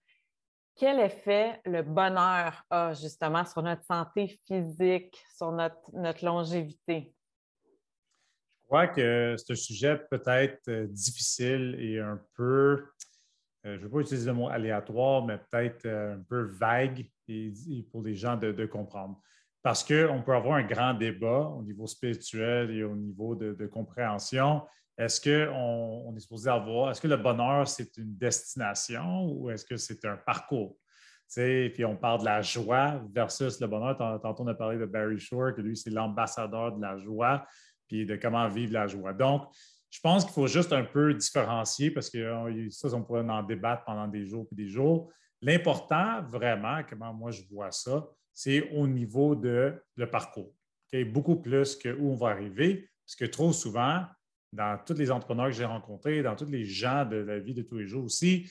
[0.74, 7.14] quel effet le bonheur a justement sur notre santé physique, sur notre, notre longévité?
[8.62, 12.86] Je crois que c'est un sujet peut-être euh, difficile et un peu
[13.64, 17.06] euh, je ne vais pas utiliser le mot aléatoire, mais peut-être euh, un peu vague
[17.28, 17.52] et,
[17.90, 19.20] pour les gens de, comprendre.
[19.62, 24.62] Parce qu'on peut avoir un grand débat au niveau spirituel et au niveau de, compréhension.
[24.98, 29.64] Est-ce qu'on on est supposé avoir, est-ce que le bonheur, c'est une destination ou est-ce
[29.64, 30.76] que c'est un parcours?
[31.34, 33.96] puis on parle de la joie versus le bonheur.
[33.96, 37.46] Tantôt, on a parlé de Barry Shore, que lui, c'est l'ambassadeur de la joie,
[37.88, 39.14] puis de comment vivre la joie.
[39.14, 39.48] Donc,
[39.92, 43.42] je pense qu'il faut juste un peu différencier parce que euh, ça, on pourrait en
[43.42, 45.12] débattre pendant des jours et des jours.
[45.42, 50.50] L'important, vraiment, comment moi je vois ça, c'est au niveau de le parcours.
[51.06, 54.04] Beaucoup plus que où on va arriver, parce que trop souvent,
[54.52, 57.62] dans tous les entrepreneurs que j'ai rencontrés, dans tous les gens de la vie de
[57.62, 58.50] tous les jours aussi,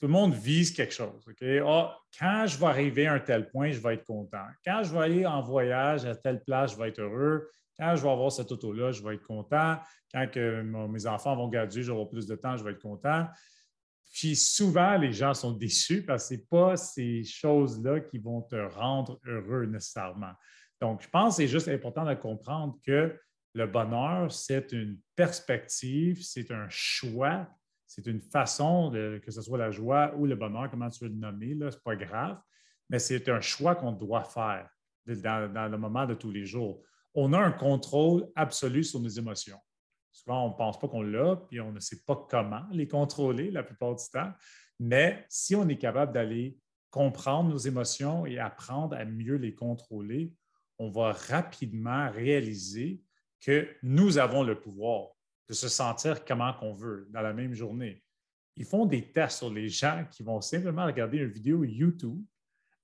[0.00, 1.22] tout le monde vise quelque chose.
[1.66, 4.46] Ah, quand je vais arriver à un tel point, je vais être content.
[4.64, 7.50] Quand je vais aller en voyage à telle place, je vais être heureux.
[7.78, 9.78] Quand je vais avoir cette auto-là, je vais être content.
[10.12, 13.26] Quand mes enfants vont graduer, j'aurai plus de temps, je vais être content.
[14.12, 18.56] Puis souvent, les gens sont déçus parce que ce pas ces choses-là qui vont te
[18.56, 20.32] rendre heureux nécessairement.
[20.80, 23.14] Donc, je pense que c'est juste important de comprendre que
[23.52, 27.46] le bonheur, c'est une perspective, c'est un choix,
[27.90, 31.16] c'est une façon, que ce soit la joie ou le bonheur, comment tu veux le
[31.16, 32.38] nommer, ce n'est pas grave,
[32.88, 34.70] mais c'est un choix qu'on doit faire
[35.06, 36.80] dans, le moment de tous les jours
[37.14, 39.58] on a un contrôle absolu sur nos émotions.
[40.12, 43.50] Souvent, on ne pense pas qu'on l'a, puis on ne sait pas comment les contrôler
[43.50, 44.32] la plupart du temps.
[44.78, 46.56] Mais si on est capable d'aller
[46.90, 50.32] comprendre nos émotions et apprendre à mieux les contrôler,
[50.78, 53.02] on va rapidement réaliser
[53.40, 55.08] que nous avons le pouvoir
[55.48, 58.02] de se sentir comment qu'on veut dans la même journée.
[58.56, 62.22] Ils font des tests sur les gens qui vont simplement regarder une vidéo YouTube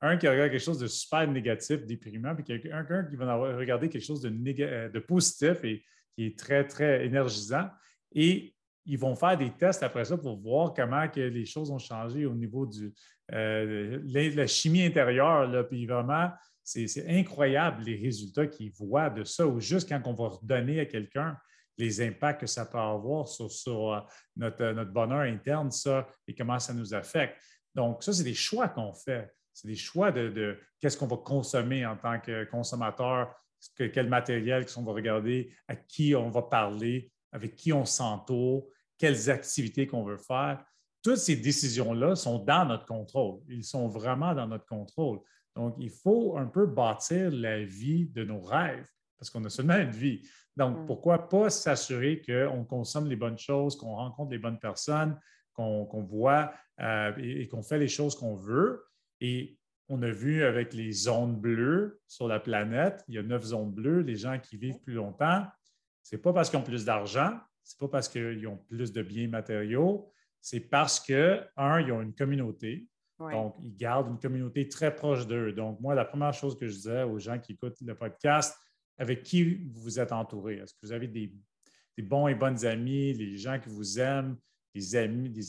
[0.01, 4.05] un qui regarde quelque chose de super négatif, déprimant, puis quelqu'un qui va regarder quelque
[4.05, 4.31] chose de,
[4.61, 5.85] euh, de, positif et
[6.15, 7.69] qui est très, très énergisant.
[8.13, 8.55] Et
[8.85, 12.27] ils vont faire des tests après ça pour voir comment que les choses ont changé
[12.27, 12.93] au niveau de
[13.33, 15.49] euh, la, chimie intérieure.
[15.49, 16.31] Là, puis vraiment,
[16.63, 20.87] c'est incroyable les résultats qu'ils voient de ça, ou juste quand on va redonner à
[20.87, 21.37] quelqu'un
[21.79, 24.01] les impacts que ça peut avoir sur, euh,
[24.37, 27.37] notre, notre bonheur interne, ça, et comment ça nous affecte.
[27.74, 31.87] Donc, ça, c'est des choix qu'on fait c'est des choix de, qu'est-ce qu'on va consommer
[31.87, 33.35] en tant que consommateur,
[33.74, 38.68] quel matériel qu'on va regarder, à qui on va parler, avec qui on s'entoure,
[38.99, 40.62] quelles activités qu'on veut faire.
[41.03, 43.41] Toutes ces décisions-là sont dans notre contrôle.
[43.49, 45.20] Ils sont vraiment dans notre contrôle.
[45.55, 49.79] Donc, il faut un peu bâtir la vie de nos rêves parce qu'on a seulement
[49.79, 50.20] une vie.
[50.57, 50.87] Donc, mm.
[50.87, 55.19] pourquoi pas s'assurer qu'on consomme les bonnes choses, qu'on rencontre les bonnes personnes,
[55.53, 58.85] qu'on voit euh, et qu'on fait les choses qu'on veut,
[59.21, 63.45] et on a vu avec les zones bleues sur la planète, il y a neuf
[63.45, 65.47] zones bleues, les gens qui vivent plus longtemps,
[66.03, 68.93] ce n'est pas parce qu'ils ont plus d'argent, ce n'est pas parce qu'ils ont plus
[68.93, 72.87] de biens matériaux, c'est parce que, un, ils ont une communauté.
[73.19, 75.51] Donc, ils gardent une communauté très proche d'eux.
[75.53, 78.55] Donc, moi, la première chose que je disais aux gens qui écoutent le podcast,
[78.99, 80.57] avec qui vous êtes entouré?
[80.57, 81.32] Est-ce que vous avez des,
[82.03, 84.36] bons et bonnes amis, les gens qui vous aiment,
[84.74, 84.94] des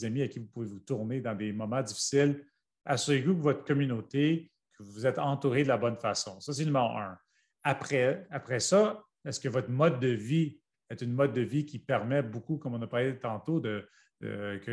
[0.04, 2.44] amis, à qui vous pouvez vous tourner dans des moments difficiles?
[2.88, 6.40] assurez-vous que votre communauté, que vous êtes entouré de la bonne façon.
[6.40, 7.16] Ça, c'est le numéro un.
[7.62, 11.78] Après, après ça, est-ce que votre mode de vie est une mode de vie qui
[11.78, 13.86] permet beaucoup, comme on a parlé tantôt, de,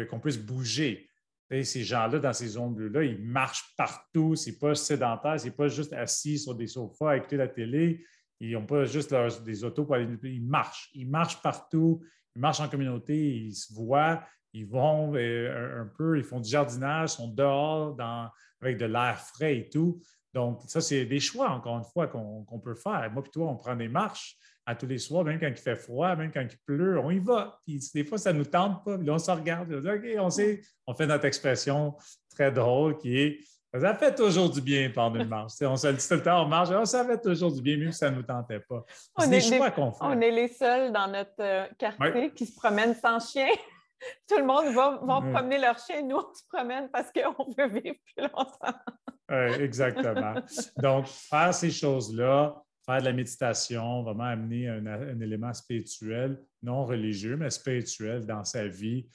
[0.10, 1.08] qu'on puisse bouger?
[1.52, 4.36] ces gens-là, dans ces zones bleues-là, ils marchent partout.
[4.36, 7.48] Ce n'est pas sédentaire, ce n'est pas juste assis sur des sofas à écouter la
[7.48, 8.04] télé.
[8.40, 9.14] Ils n'ont pas juste
[9.44, 10.08] des autos pour aller.
[10.24, 10.90] Ils marchent.
[10.94, 12.02] Ils marchent partout.
[12.36, 13.38] Ils marchent en communauté.
[13.38, 14.24] Ils se voient
[14.56, 17.98] ils vont euh, un peu, ils font du jardinage, sont dehors
[18.62, 20.00] avec de l'air frais et tout.
[20.34, 23.10] Donc, ça, c'est des choix, encore une fois, qu'on peut faire.
[23.12, 25.76] Moi et toi, on prend des marches à tous les soirs, même quand il fait
[25.76, 27.60] froid, même quand il pleut, on y va.
[27.66, 28.98] Puis des fois, ça ne nous tente pas.
[28.98, 29.72] Puis là, on se regarde.
[29.74, 30.62] On dit, OK, on sait.
[30.88, 31.94] On fait notre expression
[32.34, 33.40] très drôle qui est
[33.80, 35.54] ça fait toujours du bien pendant une marche.
[35.62, 37.92] on se dit tout le temps, on marche, oh, ça fait toujours du bien, même
[37.92, 38.84] si ça ne nous tentait pas.
[39.18, 40.00] C'est des choix qu'on fait.
[40.02, 43.48] On est les seuls dans notre euh, quartier qui se promènent sans chien.
[44.30, 45.00] Tout le monde va,
[45.32, 46.02] promener leur chien.
[46.04, 48.78] Nous, on se promène parce qu'on veut vivre plus longtemps.
[49.60, 50.36] exactement.
[50.78, 52.56] Donc, faire ces choses-là,
[52.86, 58.68] faire de la méditation, vraiment amener un, élément spirituel, non religieux, mais spirituel dans sa
[58.68, 59.08] vie,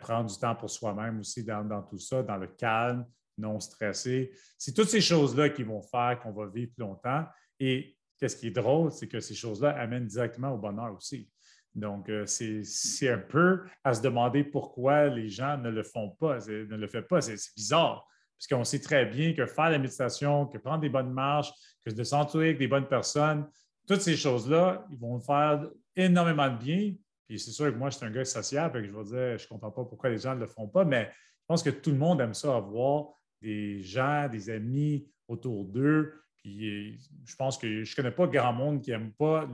[0.00, 3.04] prendre du temps pour soi-même aussi dans, dans, tout ça, dans le calme,
[3.38, 4.32] non stressé.
[4.58, 7.24] C'est toutes ces choses-là qui vont faire qu'on va vivre plus longtemps.
[7.58, 11.28] Et qu'est-ce qui est drôle, c'est que ces choses-là amènent directement au bonheur aussi.
[11.74, 16.38] Donc, euh, c'est un peu à se demander pourquoi les gens ne le font pas,
[16.38, 17.20] ne le font pas.
[17.20, 18.06] C'est bizarre,
[18.36, 21.52] parce qu'on sait très bien que faire la méditation, que prendre des bonnes marches,
[21.84, 23.48] que de s'entourer avec des bonnes personnes,
[23.88, 25.66] toutes ces choses-là, ils vont faire
[25.96, 26.94] énormément de bien.
[27.26, 29.38] Puis c'est sûr que moi, je suis un gars social, et que je vais dire,
[29.38, 31.70] je ne comprends pas pourquoi les gens ne le font pas, mais je pense que
[31.70, 33.06] tout le monde aime ça, avoir
[33.42, 36.14] des gens, des amis autour d'eux.
[36.38, 39.48] Puis je pense que je ne connais pas grand monde qui n'aime pas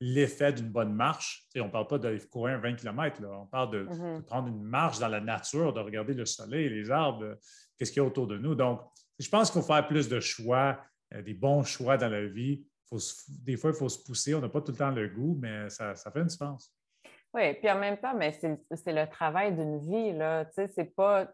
[0.00, 1.46] l'effet d'une bonne marche.
[1.56, 4.16] on ne parle pas d'aller courir 20 km, on parle mm-hmm.
[4.16, 7.36] de, prendre une marche dans la nature, de regarder le soleil, les arbres,
[7.78, 8.54] qu'est-ce qu'il y a autour de nous.
[8.54, 8.80] Donc,
[9.18, 10.80] je pense qu'il faut faire plus de choix,
[11.14, 12.64] euh, des bons choix dans la vie.
[13.28, 14.34] des fois, il faut se pousser.
[14.34, 16.74] On n'a pas tout le temps le goût, mais ça, ça fait une différence.
[17.34, 20.12] Oui, puis en même temps, mais c'est le travail d'une vie.
[20.12, 20.44] Là.
[20.44, 21.26] Tu sais, c'est pas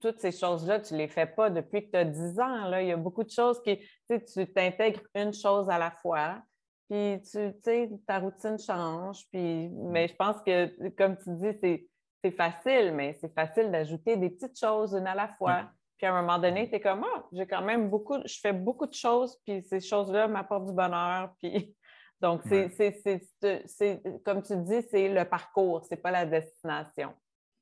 [0.00, 2.64] toutes ces choses-là, tu ne les fais pas depuis que tu as 10 ans.
[2.68, 2.82] Là.
[2.82, 3.78] Il y a beaucoup de choses qui,
[4.08, 6.42] tu t'intègres une chose à la fois,
[6.90, 9.24] puis tu sais, ta routine change.
[9.30, 11.86] Puis, mais je pense que, comme tu dis,
[12.24, 15.70] c'est facile, mais c'est facile d'ajouter des petites choses une à la fois.
[15.98, 18.52] Puis à un moment donné, tu es comme, ah, j'ai quand même beaucoup, je fais
[18.52, 21.32] beaucoup de choses, puis ces choses-là m'apportent du bonheur.
[21.38, 21.76] Puis
[22.20, 27.14] donc, c'est, comme tu dis, c'est le parcours, c'est pas la destination.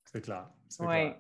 [0.05, 0.49] C'est clair.
[0.81, 1.13] Oui.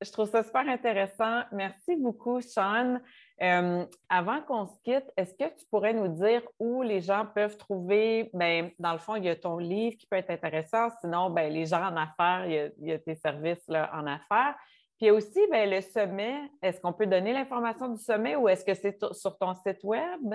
[0.00, 1.42] je trouve ça super intéressant.
[1.52, 2.98] Merci beaucoup, Sean.
[3.42, 7.56] Euh, avant qu'on se quitte, est-ce que tu pourrais nous dire où les gens peuvent
[7.56, 11.30] trouver, ben, dans le fond, il y a ton livre qui peut être intéressant, sinon,
[11.30, 14.56] ben, les gens en affaires, il y a, tes services là, en affaires.
[14.98, 18.74] Puis aussi, ben, le sommet, est-ce qu'on peut donner l'information du sommet ou est-ce que
[18.74, 20.34] c'est sur ton site web?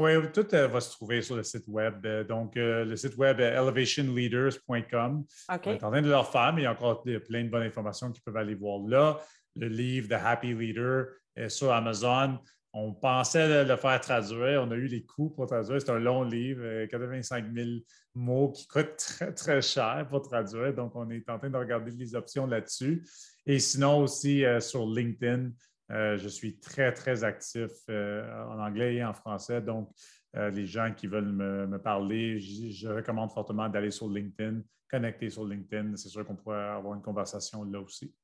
[0.00, 2.06] Oui, tout euh, va se trouver sur le site web.
[2.06, 5.24] Euh, donc, euh, le site web est elevationleaders.com.
[5.48, 7.64] On est en train de le faire, mais il y a encore plein de bonnes
[7.64, 9.20] informations qu'ils peuvent aller voir là.
[9.56, 12.38] Le livre The Happy Leader est sur Amazon.
[12.72, 14.62] On pensait le faire traduire.
[14.62, 15.80] On a eu les coûts pour traduire.
[15.80, 17.68] C'est un long livre, 85 000
[18.14, 20.72] mots qui coûtent très, très cher pour traduire.
[20.74, 23.04] Donc, on est en train de regarder les options là-dessus.
[23.46, 25.50] Et sinon aussi sur LinkedIn,
[25.90, 29.60] euh, je suis très, très actif euh, en anglais et en français.
[29.60, 29.90] Donc,
[30.36, 34.60] euh, les gens qui veulent me, parler, je, recommande fortement d'aller sur LinkedIn,
[34.90, 35.96] connecter sur LinkedIn.
[35.96, 38.14] C'est sûr qu'on pourrait avoir une conversation là aussi.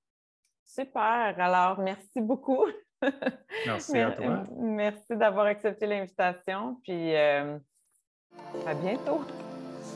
[0.64, 1.34] Super.
[1.38, 2.66] Alors, merci beaucoup.
[3.66, 4.44] Merci à toi.
[4.58, 6.78] Merci d'avoir accepté l'invitation.
[6.82, 9.22] Puis, à bientôt.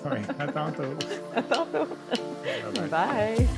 [0.04, 0.82] Oui, à tantôt.
[1.34, 1.86] à tantôt.
[2.90, 3.48] Bye.